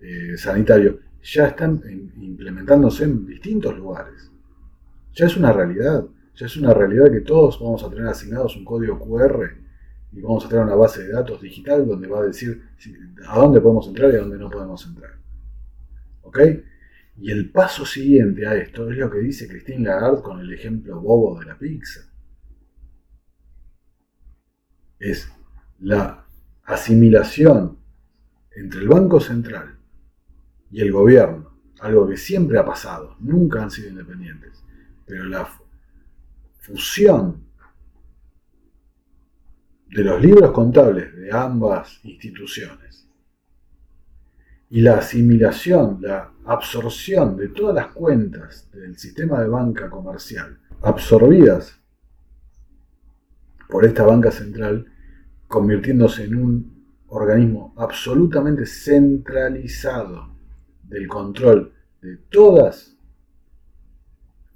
[0.00, 1.80] eh, sanitario ya están
[2.16, 4.30] implementándose en distintos lugares.
[5.18, 8.64] Ya es una realidad, ya es una realidad que todos vamos a tener asignados un
[8.64, 9.50] código QR
[10.12, 12.62] y vamos a tener una base de datos digital donde va a decir
[13.26, 15.18] a dónde podemos entrar y a dónde no podemos entrar.
[16.22, 16.38] ¿Ok?
[17.16, 21.00] Y el paso siguiente a esto es lo que dice Christine Lagarde con el ejemplo
[21.00, 22.08] bobo de la pizza.
[25.00, 25.28] Es
[25.80, 26.26] la
[26.62, 27.76] asimilación
[28.54, 29.80] entre el Banco Central
[30.70, 34.62] y el gobierno, algo que siempre ha pasado, nunca han sido independientes,
[35.08, 35.48] pero la
[36.58, 37.42] fusión
[39.88, 43.08] de los libros contables de ambas instituciones
[44.70, 51.80] y la asimilación, la absorción de todas las cuentas del sistema de banca comercial absorbidas
[53.68, 54.86] por esta banca central,
[55.46, 60.34] convirtiéndose en un organismo absolutamente centralizado
[60.82, 62.97] del control de todos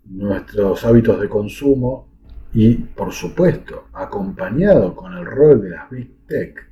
[0.04, 2.08] nuestros hábitos de consumo
[2.52, 6.70] y, por supuesto, acompañado con el rol de las Big Tech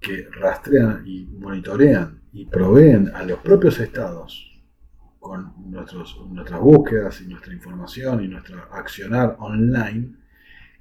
[0.00, 4.52] que rastrean y monitorean y proveen a los propios estados
[5.22, 10.16] con nuestros, nuestras búsquedas y nuestra información y nuestro accionar online,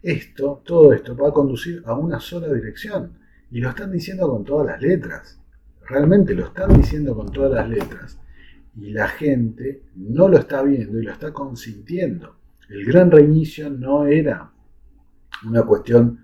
[0.02, 3.20] esto, todo esto va a conducir a una sola dirección.
[3.52, 5.40] Y lo están diciendo con todas las letras.
[5.88, 8.18] Realmente lo están diciendo con todas las letras.
[8.76, 12.38] Y la gente no lo está viendo y lo está consintiendo.
[12.70, 14.52] El gran reinicio no era
[15.46, 16.20] una cuestión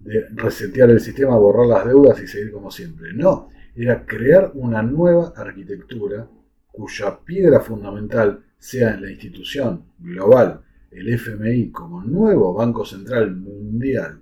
[0.00, 3.12] de resetear el sistema, borrar las deudas y seguir como siempre.
[3.12, 6.28] No, era crear una nueva arquitectura
[6.70, 14.20] cuya piedra fundamental sea en la institución global, el FMI como nuevo Banco Central Mundial,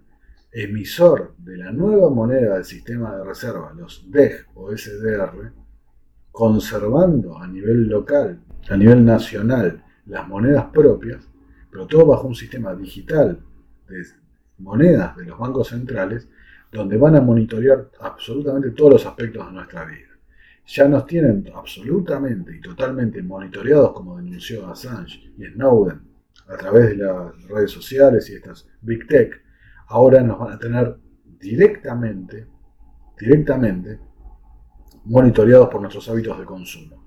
[0.52, 5.52] emisor de la nueva moneda del sistema de reserva, los DEG o SDR,
[6.32, 11.28] conservando a nivel local, a nivel nacional, las monedas propias,
[11.70, 13.40] pero todo bajo un sistema digital
[13.88, 14.04] de
[14.58, 16.28] monedas de los bancos centrales,
[16.70, 20.08] donde van a monitorear absolutamente todos los aspectos de nuestra vida.
[20.66, 26.00] Ya nos tienen absolutamente y totalmente monitoreados, como denunció Assange y Snowden,
[26.48, 29.42] a través de las redes sociales y estas Big Tech.
[29.88, 32.46] Ahora nos van a tener directamente,
[33.18, 33.98] directamente
[35.04, 37.04] monitoreados por nuestros hábitos de consumo.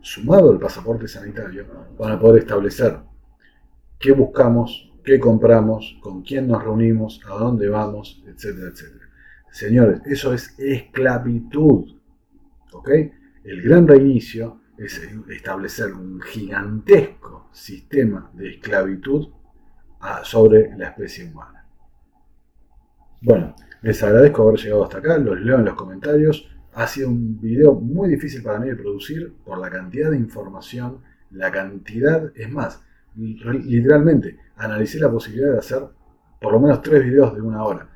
[0.00, 1.66] Sumado al pasaporte sanitario,
[1.98, 2.98] van a poder establecer
[3.98, 9.06] qué buscamos, qué compramos, con quién nos reunimos, a dónde vamos, etcétera, etcétera.
[9.50, 11.96] Señores, eso es esclavitud.
[12.72, 12.90] ¿Ok?
[13.44, 15.00] El gran reinicio es
[15.30, 19.28] establecer un gigantesco sistema de esclavitud
[20.22, 21.66] sobre la especie humana.
[23.20, 26.48] Bueno, les agradezco haber llegado hasta acá, los leo en los comentarios.
[26.74, 30.98] Ha sido un video muy difícil para mí de producir por la cantidad de información,
[31.30, 32.82] la cantidad, es más,
[33.16, 35.82] literalmente, analicé la posibilidad de hacer
[36.40, 37.88] por lo menos tres videos de una hora.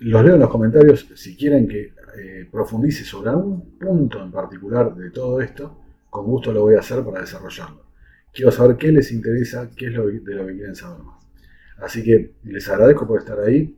[0.00, 4.94] Los leo en los comentarios si quieren que eh, profundice sobre algún punto en particular
[4.94, 5.80] de todo esto,
[6.10, 7.84] con gusto lo voy a hacer para desarrollarlo.
[8.32, 11.24] Quiero saber qué les interesa, qué es de lo que quieren saber más.
[11.78, 13.76] Así que les agradezco por estar ahí,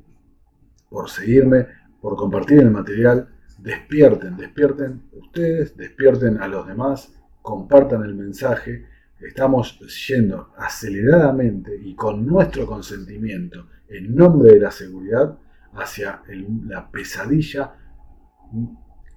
[0.90, 1.66] por seguirme,
[2.00, 3.28] por compartir el material.
[3.58, 7.12] Despierten, despierten ustedes, despierten a los demás,
[7.42, 8.86] compartan el mensaje.
[9.20, 9.78] Estamos
[10.08, 15.38] yendo aceleradamente y con nuestro consentimiento, en nombre de la seguridad,
[15.72, 16.22] hacia
[16.66, 17.74] la pesadilla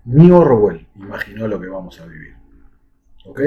[0.05, 2.35] ni Orwell imaginó lo que vamos a vivir.
[3.25, 3.41] ¿Ok?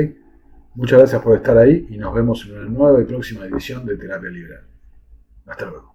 [0.74, 3.96] Muchas gracias por estar ahí y nos vemos en una nueva y próxima edición de
[3.96, 4.64] Terapia Liberal.
[5.46, 5.91] Hasta luego.